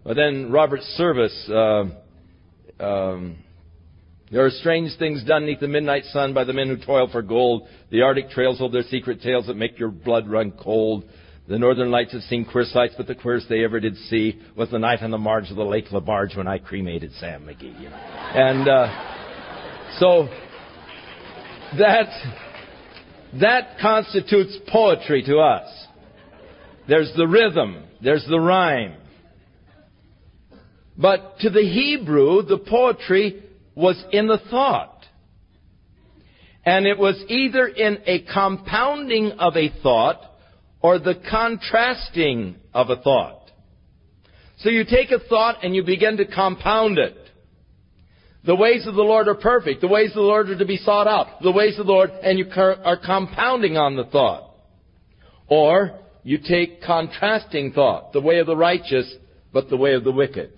[0.04, 1.86] But then Robert Service, uh,
[2.84, 3.38] um,
[4.32, 7.22] there are strange things done neath the midnight sun by the men who toil for
[7.22, 7.64] gold.
[7.89, 11.06] The Arctic trails hold their secret tales that make your blood run cold.
[11.48, 14.70] The Northern Lights had seen queer sights, but the queerest they ever did see was
[14.70, 17.82] the night on the marge of the Lake Lebarge when I cremated Sam McGee.
[17.82, 17.96] You know?
[17.96, 20.28] And uh, so
[21.80, 22.08] that
[23.42, 25.68] that constitutes poetry to us.
[26.88, 28.98] There's the rhythm, there's the rhyme.
[30.96, 35.06] But to the Hebrew, the poetry was in the thought.
[36.64, 40.22] And it was either in a compounding of a thought
[40.82, 43.51] or the contrasting of a thought.
[44.59, 47.17] So you take a thought and you begin to compound it.
[48.43, 49.82] The ways of the Lord are perfect.
[49.82, 51.41] The ways of the Lord are to be sought out.
[51.41, 54.49] The ways of the Lord, and you are compounding on the thought.
[55.47, 58.13] Or you take contrasting thought.
[58.13, 59.11] The way of the righteous,
[59.53, 60.53] but the way of the wicked.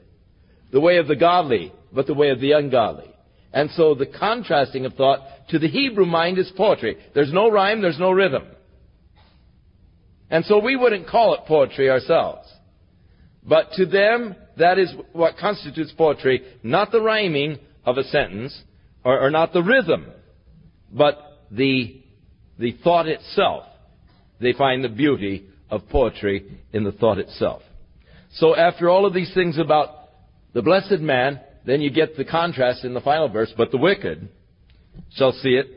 [0.71, 3.09] The way of the godly, but the way of the ungodly.
[3.51, 5.19] And so the contrasting of thought
[5.49, 6.97] to the Hebrew mind is poetry.
[7.13, 8.43] There's no rhyme, there's no rhythm.
[10.33, 12.51] And so we wouldn't call it poetry ourselves.
[13.47, 18.51] But to them, that is what constitutes poetry, not the rhyming of a sentence,
[19.05, 20.07] or, or not the rhythm,
[20.91, 21.19] but
[21.51, 22.01] the,
[22.57, 23.65] the thought itself.
[24.41, 27.61] They find the beauty of poetry in the thought itself.
[28.37, 29.89] So after all of these things about
[30.55, 34.29] the blessed man, then you get the contrast in the final verse, but the wicked
[35.11, 35.67] shall see it,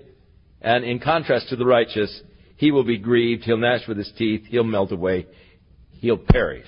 [0.63, 2.23] and in contrast to the righteous,
[2.57, 3.43] he will be grieved.
[3.45, 4.45] He'll gnash with his teeth.
[4.49, 5.27] He'll melt away.
[6.01, 6.67] He'll perish.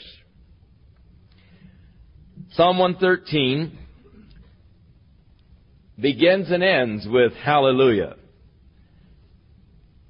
[2.53, 3.77] Psalm 113
[6.01, 8.17] begins and ends with hallelujah.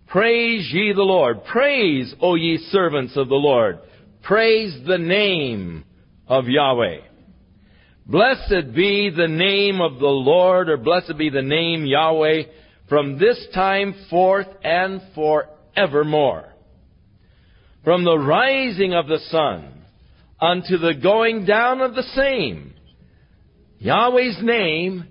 [0.09, 1.45] Praise ye the Lord.
[1.45, 3.79] Praise, O ye servants of the Lord.
[4.22, 5.85] Praise the name
[6.26, 7.01] of Yahweh.
[8.07, 12.43] Blessed be the name of the Lord, or blessed be the name Yahweh,
[12.89, 16.44] from this time forth and forever evermore.
[17.84, 19.72] From the rising of the sun
[20.40, 22.74] unto the going down of the same,
[23.78, 25.04] Yahweh's name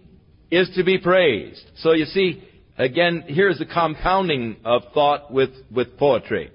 [0.52, 1.62] is to be praised.
[1.78, 2.44] So you see,
[2.78, 6.52] again, here's the compounding of thought with, with poetry.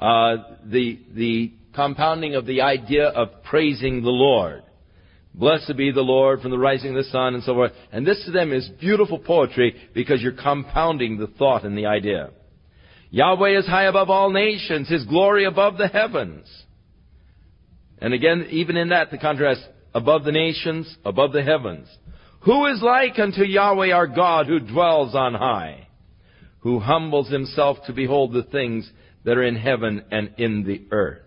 [0.00, 4.62] Uh, the, the compounding of the idea of praising the Lord.
[5.34, 7.72] Blessed be the Lord from the rising of the sun and so forth.
[7.92, 12.30] And this to them is beautiful poetry because you're compounding the thought and the idea.
[13.12, 16.46] Yahweh is high above all nations, His glory above the heavens.
[17.98, 19.60] And again, even in that, the contrast,
[19.92, 21.86] above the nations, above the heavens.
[22.46, 25.88] Who is like unto Yahweh our God who dwells on high,
[26.60, 28.90] who humbles himself to behold the things
[29.24, 31.20] that are in heaven and in the earth?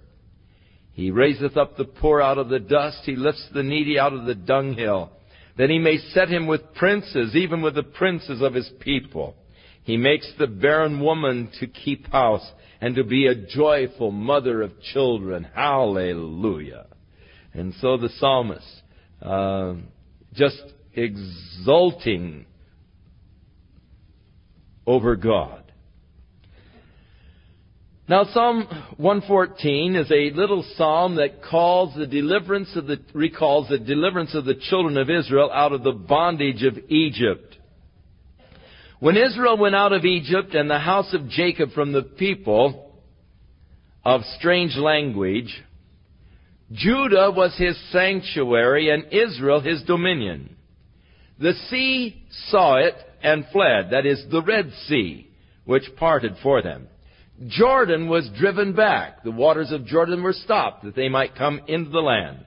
[0.93, 4.25] He raiseth up the poor out of the dust, he lifts the needy out of
[4.25, 5.11] the dunghill,
[5.59, 9.35] that he may set him with princes, even with the princes of his people.
[9.85, 12.45] He makes the barren woman to keep house
[12.81, 15.43] and to be a joyful mother of children.
[15.53, 16.87] Hallelujah.
[17.53, 18.65] And so the psalmist,
[19.21, 19.73] uh,
[20.33, 20.59] just
[20.93, 22.47] exulting
[24.87, 25.61] over God.
[28.07, 28.67] Now, Psalm
[28.97, 34.45] 114 is a little psalm that calls the deliverance of the, recalls the deliverance of
[34.45, 37.54] the children of Israel out of the bondage of Egypt.
[38.99, 42.93] When Israel went out of Egypt and the house of Jacob from the people
[44.05, 45.53] of strange language,
[46.71, 50.55] Judah was his sanctuary and Israel his dominion.
[51.39, 55.27] The sea saw it and fled, that is, the Red Sea,
[55.65, 56.87] which parted for them.
[57.47, 59.23] Jordan was driven back.
[59.23, 62.45] The waters of Jordan were stopped that they might come into the land.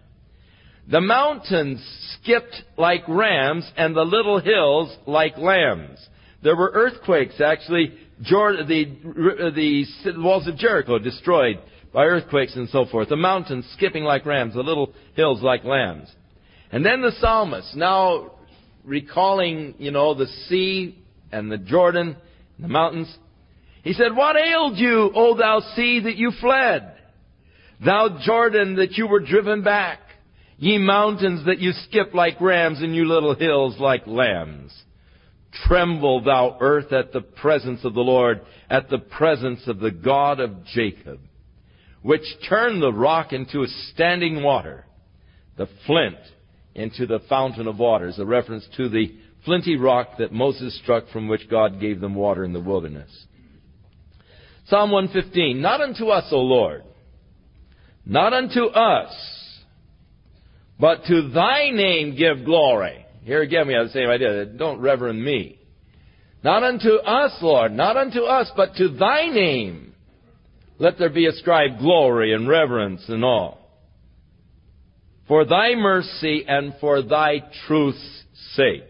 [0.91, 1.79] The mountains
[2.23, 6.09] skipped like rams and the little hills like lambs.
[6.43, 7.41] There were earthquakes.
[7.41, 7.93] Actually,
[8.23, 9.85] Jordan, the, the
[10.23, 11.59] walls of Jericho destroyed
[11.93, 13.09] by earthquakes and so forth.
[13.09, 16.09] The mountains skipping like rams, the little hills like lambs.
[16.71, 18.33] And then the psalmist, now
[18.85, 20.99] recalling, you know, the sea
[21.33, 22.17] and the Jordan
[22.57, 23.13] and the mountains,
[23.83, 26.93] he said, What ailed you, O thou sea, that you fled?
[27.85, 30.01] Thou Jordan, that you were driven back?
[30.59, 34.73] Ye mountains, that you skip like rams, and you little hills like lambs.
[35.53, 40.41] Tremble, thou earth, at the presence of the Lord, at the presence of the God
[40.41, 41.21] of Jacob,
[42.03, 44.85] which turned the rock into a standing water,
[45.57, 46.19] the flint
[46.75, 49.11] into the fountain of waters, a reference to the
[49.47, 53.11] flinty rock that Moses struck from which God gave them water in the wilderness.
[54.67, 56.85] Psalm 115, Not unto us, O Lord,
[58.05, 59.15] not unto us,
[60.79, 64.47] but to thy name give glory here again, we have the same idea.
[64.47, 65.59] Don't reverend me.
[66.43, 69.93] Not unto us, Lord, not unto us, but to thy name.
[70.79, 73.59] Let there be ascribed glory and reverence and all.
[75.27, 78.23] For thy mercy and for thy truth's
[78.55, 78.85] sake.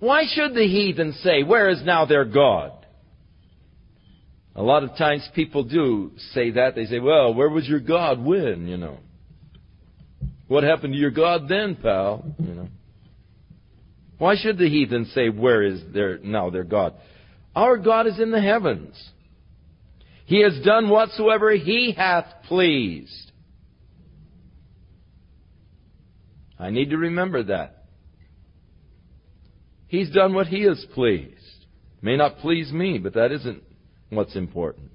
[0.00, 2.72] Why should the heathen say, Where is now their God?
[4.56, 6.74] A lot of times people do say that.
[6.74, 8.96] They say, Well, where was your God when, you know?
[10.46, 12.24] What happened to your God then, pal?
[12.38, 12.68] You know.
[14.18, 16.94] Why should the heathen say, Where is their now their God?
[17.54, 18.94] Our God is in the heavens.
[20.26, 23.32] He has done whatsoever he hath pleased.
[26.58, 27.84] I need to remember that.
[29.86, 31.34] He's done what he has pleased.
[32.02, 33.62] May not please me, but that isn't
[34.10, 34.90] what's important.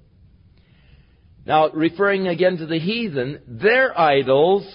[1.46, 4.66] Now, referring again to the heathen, their idols,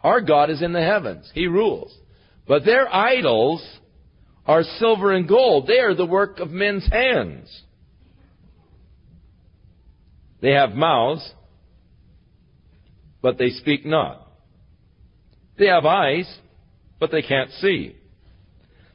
[0.00, 1.30] our God is in the heavens.
[1.34, 1.94] He rules.
[2.48, 3.62] But their idols
[4.46, 5.66] are silver and gold.
[5.66, 7.48] They are the work of men's hands.
[10.40, 11.28] They have mouths,
[13.20, 14.26] but they speak not.
[15.58, 16.32] They have eyes,
[16.98, 17.94] but they can't see.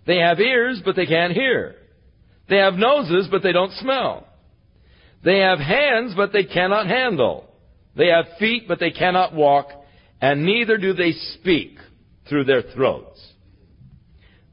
[0.07, 1.75] They have ears, but they can't hear.
[2.49, 4.27] They have noses, but they don't smell.
[5.23, 7.45] They have hands, but they cannot handle.
[7.95, 9.67] They have feet, but they cannot walk,
[10.21, 11.77] and neither do they speak
[12.27, 13.19] through their throats.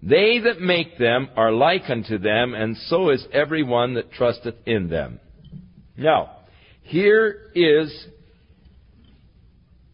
[0.02, 4.56] They that make them are like unto them, and so is every one that trusteth
[4.66, 5.20] in them.
[5.96, 6.38] Now,
[6.82, 8.06] here is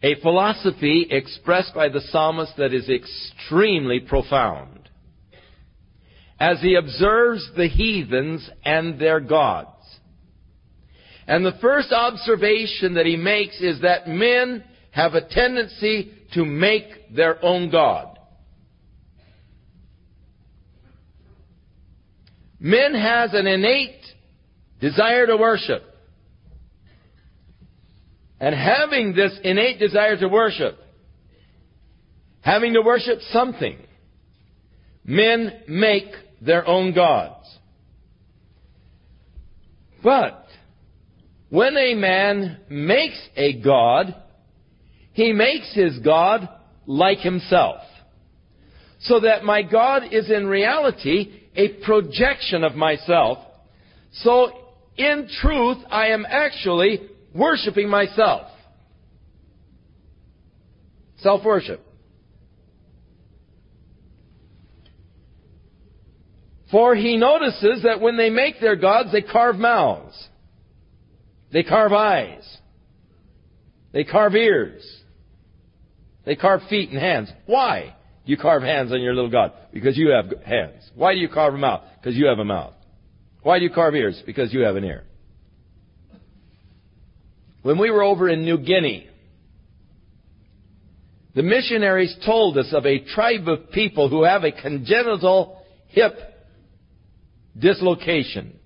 [0.03, 4.89] a philosophy expressed by the psalmist that is extremely profound.
[6.41, 9.73] As he observes the heathens and their gods.
[11.27, 17.15] And the first observation that he makes is that men have a tendency to make
[17.15, 18.18] their own God.
[22.61, 24.03] Men has an innate
[24.81, 25.83] desire to worship.
[28.41, 30.79] And having this innate desire to worship,
[32.41, 33.79] having to worship something,
[35.05, 36.07] men make
[36.41, 37.35] their own gods.
[40.03, 40.47] But
[41.51, 44.15] when a man makes a god,
[45.13, 46.49] he makes his god
[46.87, 47.81] like himself.
[49.01, 53.39] So that my god is in reality a projection of myself.
[54.13, 54.53] So,
[54.97, 57.01] in truth, I am actually
[57.35, 58.47] worshiping myself.
[61.19, 61.85] Self worship.
[66.71, 70.29] For he notices that when they make their gods, they carve mouths.
[71.51, 72.47] They carve eyes.
[73.93, 74.85] They carve ears.
[76.25, 77.31] They carve feet and hands.
[77.47, 77.97] Why?
[78.29, 80.87] You carve hands on your little God because you have hands.
[80.95, 81.81] Why do you carve a mouth?
[81.99, 82.75] Because you have a mouth.
[83.43, 84.23] Why do you carve ears?
[84.27, 85.05] Because you have an ear.
[87.63, 89.09] When we were over in New Guinea,
[91.35, 96.13] the missionaries told us of a tribe of people who have a congenital hip
[97.59, 98.59] dislocation.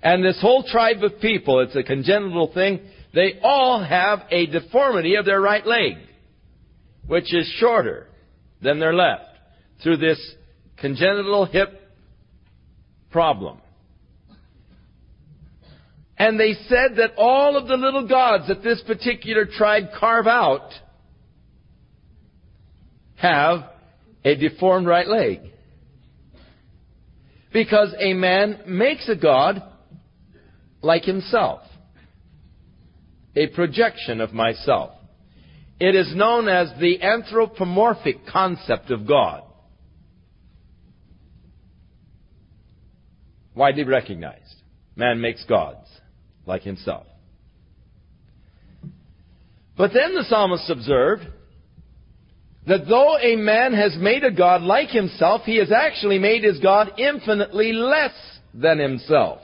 [0.00, 2.82] And this whole tribe of people, it's a congenital thing,
[3.14, 5.94] they all have a deformity of their right leg,
[7.04, 8.04] which is shorter
[8.62, 9.26] than they're left
[9.82, 10.20] through this
[10.76, 11.80] congenital hip
[13.10, 13.58] problem.
[16.16, 20.70] And they said that all of the little gods that this particular tribe carve out
[23.16, 23.60] have
[24.24, 25.40] a deformed right leg.
[27.52, 29.62] Because a man makes a god
[30.82, 31.60] like himself,
[33.36, 34.90] a projection of myself.
[35.80, 39.42] It is known as the anthropomorphic concept of God.
[43.54, 44.62] Widely recognized.
[44.96, 45.86] Man makes gods
[46.46, 47.06] like himself.
[49.76, 51.24] But then the psalmist observed
[52.66, 56.58] that though a man has made a God like himself, he has actually made his
[56.58, 58.14] God infinitely less
[58.52, 59.38] than himself.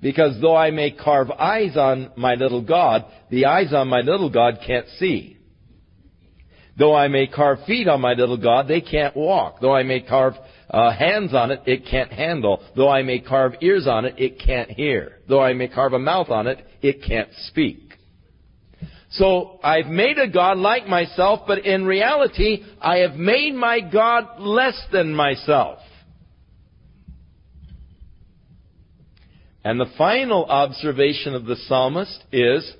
[0.00, 4.30] Because though I may carve eyes on my little God, the eyes on my little
[4.30, 5.36] God can't see.
[6.78, 9.56] Though I may carve feet on my little God, they can't walk.
[9.60, 10.34] Though I may carve
[10.70, 12.62] uh, hands on it, it can't handle.
[12.76, 15.16] Though I may carve ears on it, it can't hear.
[15.28, 17.78] Though I may carve a mouth on it, it can't speak.
[19.10, 24.38] So I've made a God like myself, but in reality, I have made my God
[24.38, 25.78] less than myself.
[29.64, 32.70] And the final observation of the psalmist is,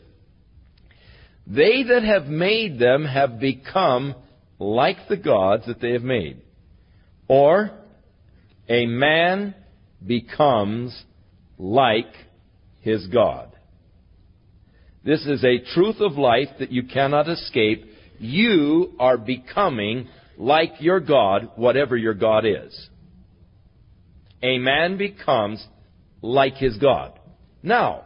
[1.47, 4.15] they that have made them have become
[4.59, 6.43] like the gods that they have made.
[7.27, 7.71] Or,
[8.69, 9.55] a man
[10.05, 10.95] becomes
[11.59, 12.13] like
[12.81, 13.51] his God.
[15.05, 17.87] This is a truth of life that you cannot escape.
[18.19, 22.89] You are becoming like your God, whatever your God is.
[24.43, 25.65] A man becomes
[26.23, 27.19] like his God.
[27.63, 28.05] Now,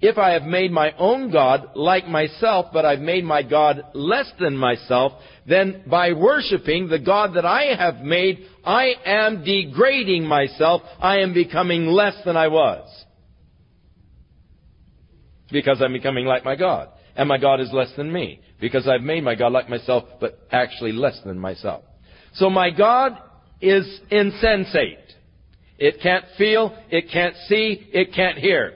[0.00, 4.30] if I have made my own God like myself, but I've made my God less
[4.38, 5.12] than myself,
[5.46, 10.82] then by worshiping the God that I have made, I am degrading myself.
[11.00, 12.86] I am becoming less than I was.
[15.50, 16.90] Because I'm becoming like my God.
[17.16, 18.40] And my God is less than me.
[18.60, 21.82] Because I've made my God like myself, but actually less than myself.
[22.34, 23.18] So my God
[23.60, 24.98] is insensate.
[25.78, 28.72] It can't feel, it can't see, it can't hear.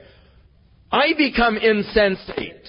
[0.91, 2.69] I become insensate.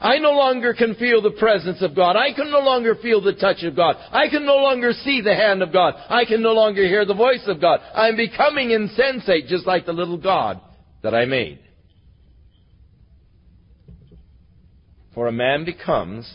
[0.00, 2.16] I no longer can feel the presence of God.
[2.16, 3.96] I can no longer feel the touch of God.
[4.10, 5.92] I can no longer see the hand of God.
[6.08, 7.80] I can no longer hear the voice of God.
[7.94, 10.58] I'm becoming insensate, just like the little God
[11.02, 11.58] that I made.
[15.14, 16.32] For a man becomes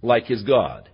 [0.00, 0.88] like his God.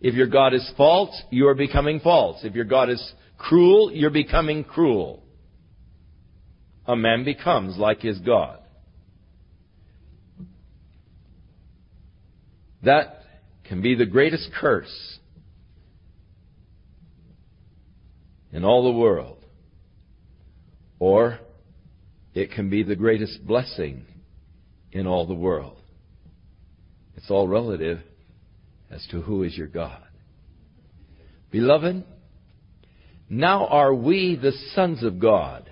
[0.00, 2.38] If your God is false, you are becoming false.
[2.42, 5.22] If your God is Cruel, you're becoming cruel.
[6.86, 8.58] A man becomes like his God.
[12.82, 13.20] That
[13.64, 15.18] can be the greatest curse
[18.52, 19.36] in all the world.
[20.98, 21.38] Or
[22.34, 24.04] it can be the greatest blessing
[24.90, 25.76] in all the world.
[27.16, 28.00] It's all relative
[28.90, 30.02] as to who is your God.
[31.50, 32.04] Beloved,
[33.30, 35.68] now are we the sons of God.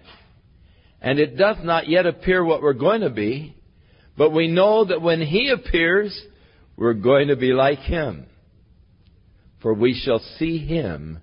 [1.01, 3.55] And it doth not yet appear what we're going to be,
[4.17, 6.19] but we know that when He appears,
[6.77, 8.27] we're going to be like Him.
[9.63, 11.21] For we shall see Him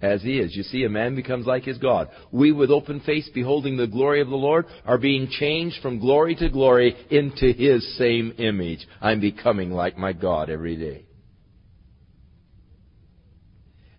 [0.00, 0.54] as He is.
[0.56, 2.08] You see, a man becomes like his God.
[2.32, 6.34] We, with open face, beholding the glory of the Lord, are being changed from glory
[6.36, 8.80] to glory into His same image.
[9.00, 11.06] I'm becoming like my God every day.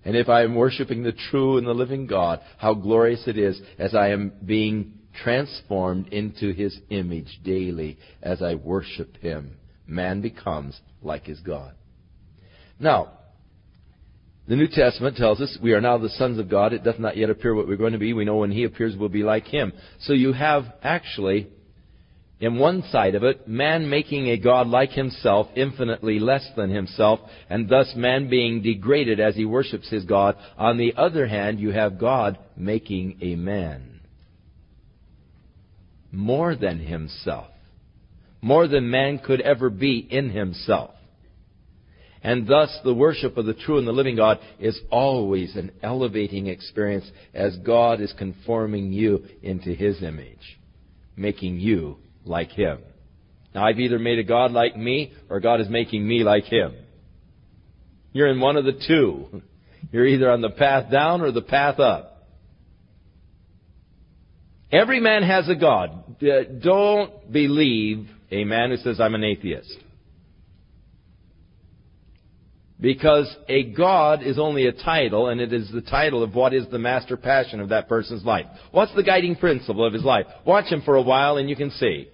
[0.05, 3.59] And if I am worshiping the true and the living God, how glorious it is
[3.79, 4.93] as I am being
[5.23, 9.57] transformed into his image daily as I worship him.
[9.87, 11.73] Man becomes like his God.
[12.79, 13.11] Now,
[14.47, 16.73] the New Testament tells us we are now the sons of God.
[16.73, 18.11] It doth not yet appear what we're going to be.
[18.13, 19.71] We know when he appears we'll be like him.
[20.01, 21.47] So you have actually
[22.43, 27.21] in one side of it, man making a God like himself, infinitely less than himself,
[27.49, 30.35] and thus man being degraded as he worships his God.
[30.57, 34.01] On the other hand, you have God making a man
[36.11, 37.47] more than himself,
[38.41, 40.91] more than man could ever be in himself.
[42.21, 46.47] And thus, the worship of the true and the living God is always an elevating
[46.47, 50.59] experience as God is conforming you into His image,
[51.15, 52.79] making you like him.
[53.53, 56.75] Now, I've either made a God like me or God is making me like him.
[58.11, 59.41] You're in one of the two.
[59.91, 62.29] You're either on the path down or the path up.
[64.71, 66.15] Every man has a God.
[66.23, 69.75] Uh, don't believe a man who says, I'm an atheist.
[72.79, 76.65] Because a God is only a title, and it is the title of what is
[76.71, 78.45] the master passion of that person's life.
[78.71, 80.25] What's the guiding principle of his life?
[80.45, 82.07] Watch him for a while and you can see.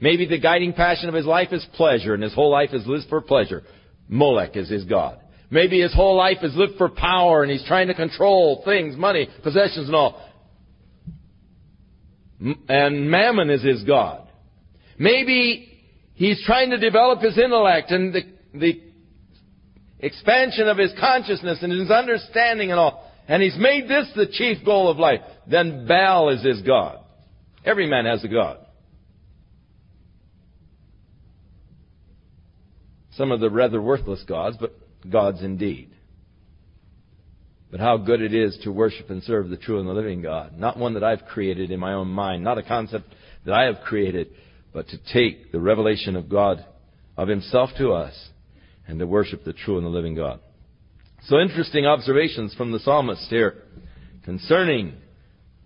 [0.00, 3.08] Maybe the guiding passion of his life is pleasure and his whole life is lived
[3.08, 3.62] for pleasure.
[4.08, 5.18] Molech is his God.
[5.50, 9.28] Maybe his whole life is lived for power and he's trying to control things, money,
[9.42, 10.20] possessions and all.
[12.68, 14.28] And mammon is his God.
[14.98, 15.72] Maybe
[16.14, 18.20] he's trying to develop his intellect and the,
[18.52, 18.80] the
[20.00, 23.10] expansion of his consciousness and his understanding and all.
[23.28, 25.20] And he's made this the chief goal of life.
[25.46, 26.98] Then Baal is his God.
[27.64, 28.58] Every man has a God.
[33.16, 34.74] some of the rather worthless gods, but
[35.10, 35.90] gods indeed.
[37.70, 40.56] But how good it is to worship and serve the true and the living God.
[40.56, 43.06] Not one that I've created in my own mind, not a concept
[43.44, 44.28] that I have created,
[44.72, 46.64] but to take the revelation of God,
[47.16, 48.14] of Himself to us,
[48.86, 50.40] and to worship the true and the living God.
[51.26, 53.54] So interesting observations from the psalmist here
[54.24, 54.94] concerning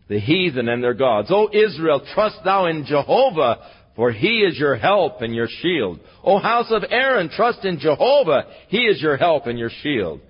[0.08, 1.28] the heathen and their gods.
[1.30, 3.58] O Israel, trust thou in Jehovah,
[3.96, 6.00] for he is your help and your shield.
[6.24, 10.20] O house of Aaron, trust in Jehovah, he is your help and your shield.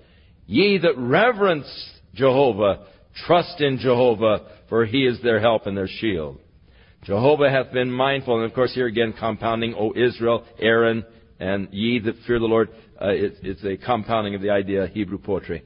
[0.47, 1.67] Ye that reverence
[2.13, 2.87] Jehovah,
[3.27, 6.39] trust in Jehovah, for he is their help and their shield.
[7.03, 11.05] Jehovah hath been mindful, and of course here again compounding, O Israel, Aaron,
[11.39, 12.69] and ye that fear the Lord,
[13.01, 15.63] uh, it, it's a compounding of the idea of Hebrew poetry.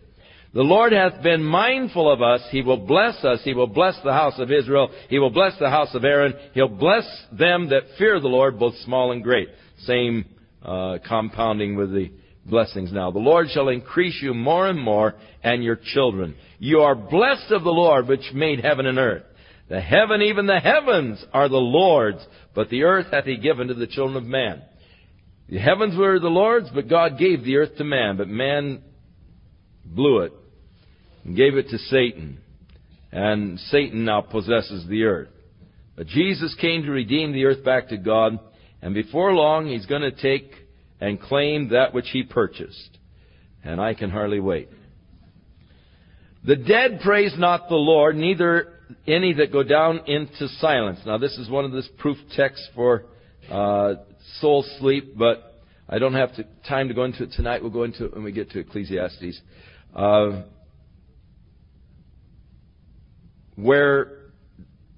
[0.56, 2.40] The Lord hath been mindful of us.
[2.49, 3.41] He will bless us.
[3.44, 4.88] He will bless the house of Israel.
[5.10, 6.34] He will bless the house of Aaron.
[6.53, 7.06] He'll bless
[7.38, 9.49] them that fear the Lord, both small and great.
[9.80, 10.23] Same
[10.64, 12.10] uh, compounding with the
[12.45, 13.11] blessings now.
[13.11, 16.36] The Lord shall increase you more and more and your children.
[16.57, 19.23] You are blessed of the Lord which made heaven and earth.
[19.68, 23.73] The heaven, even the heavens, are the Lord's, but the earth hath he given to
[23.73, 24.61] the children of man.
[25.49, 28.82] The heavens were the Lord's, but God gave the earth to man, but man
[29.86, 30.32] blew it
[31.26, 32.39] and gave it to Satan.
[33.11, 35.30] And Satan now possesses the earth.
[35.97, 38.34] But Jesus came to redeem the earth back to God,
[38.81, 40.52] and before long he's going to take
[41.02, 42.97] and claim that which he purchased.
[43.64, 44.69] And I can hardly wait.
[46.45, 48.73] The dead praise not the Lord, neither
[49.07, 50.99] any that go down into silence.
[51.06, 53.06] Now this is one of those proof texts for
[53.49, 53.95] uh,
[54.41, 57.61] soul sleep, but I don't have to, time to go into it tonight.
[57.64, 59.39] We'll go into it when we get to Ecclesiastes.
[59.95, 60.43] Uh,
[63.56, 64.11] where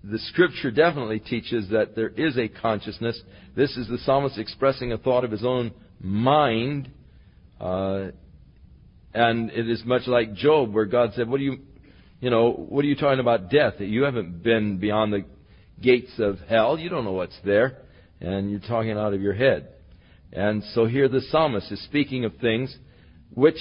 [0.03, 3.19] the scripture definitely teaches that there is a consciousness.
[3.55, 6.91] This is the psalmist expressing a thought of his own mind.
[7.59, 8.07] Uh,
[9.13, 11.59] and it is much like Job, where God said, What are you,
[12.19, 13.75] you know, what are you talking about death?
[13.79, 15.25] You haven't been beyond the
[15.81, 16.77] gates of hell.
[16.77, 17.79] You don't know what's there.
[18.19, 19.69] And you're talking out of your head.
[20.33, 22.75] And so here the psalmist is speaking of things
[23.33, 23.59] which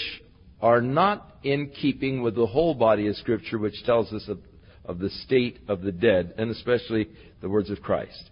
[0.60, 4.39] are not in keeping with the whole body of Scripture, which tells us of
[4.88, 7.08] of the state of the dead, and especially
[7.40, 8.22] the words of Christ.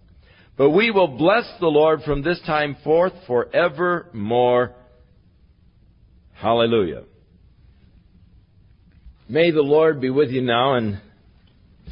[0.56, 4.72] But we will bless the Lord from this time forth forevermore.
[6.32, 7.05] Hallelujah.
[9.28, 11.01] May the Lord be with you now and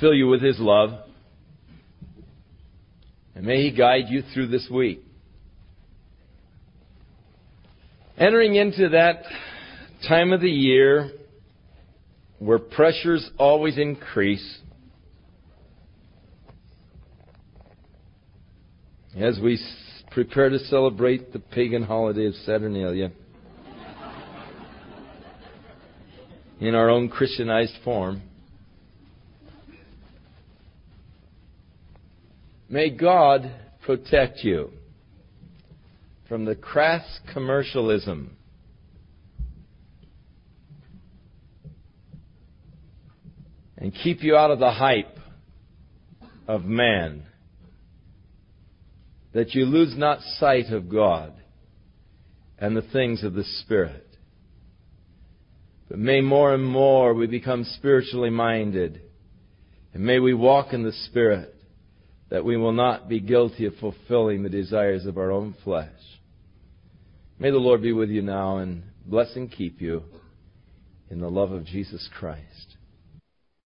[0.01, 0.90] fill you with his love.
[3.34, 5.02] And may he guide you through this week.
[8.16, 9.22] Entering into that
[10.06, 11.10] time of the year,
[12.44, 14.59] where pressures always increase,
[19.16, 19.56] as we
[20.10, 23.12] prepare to celebrate the pagan holiday of Saturnalia
[26.60, 28.20] in our own Christianized form.
[32.69, 33.52] May God
[33.86, 34.70] protect you
[36.27, 38.36] from the crass commercialism
[43.83, 45.17] and keep you out of the hype
[46.47, 47.25] of man,
[49.35, 51.33] that you lose not sight of God
[52.61, 54.07] and the things of the Spirit.
[55.91, 59.03] But may more and more we become spiritually minded,
[59.93, 61.53] and may we walk in the Spirit,
[62.31, 65.91] that we will not be guilty of fulfilling the desires of our own flesh.
[67.41, 70.05] May the Lord be with you now and bless and keep you
[71.11, 72.47] in the love of Jesus Christ.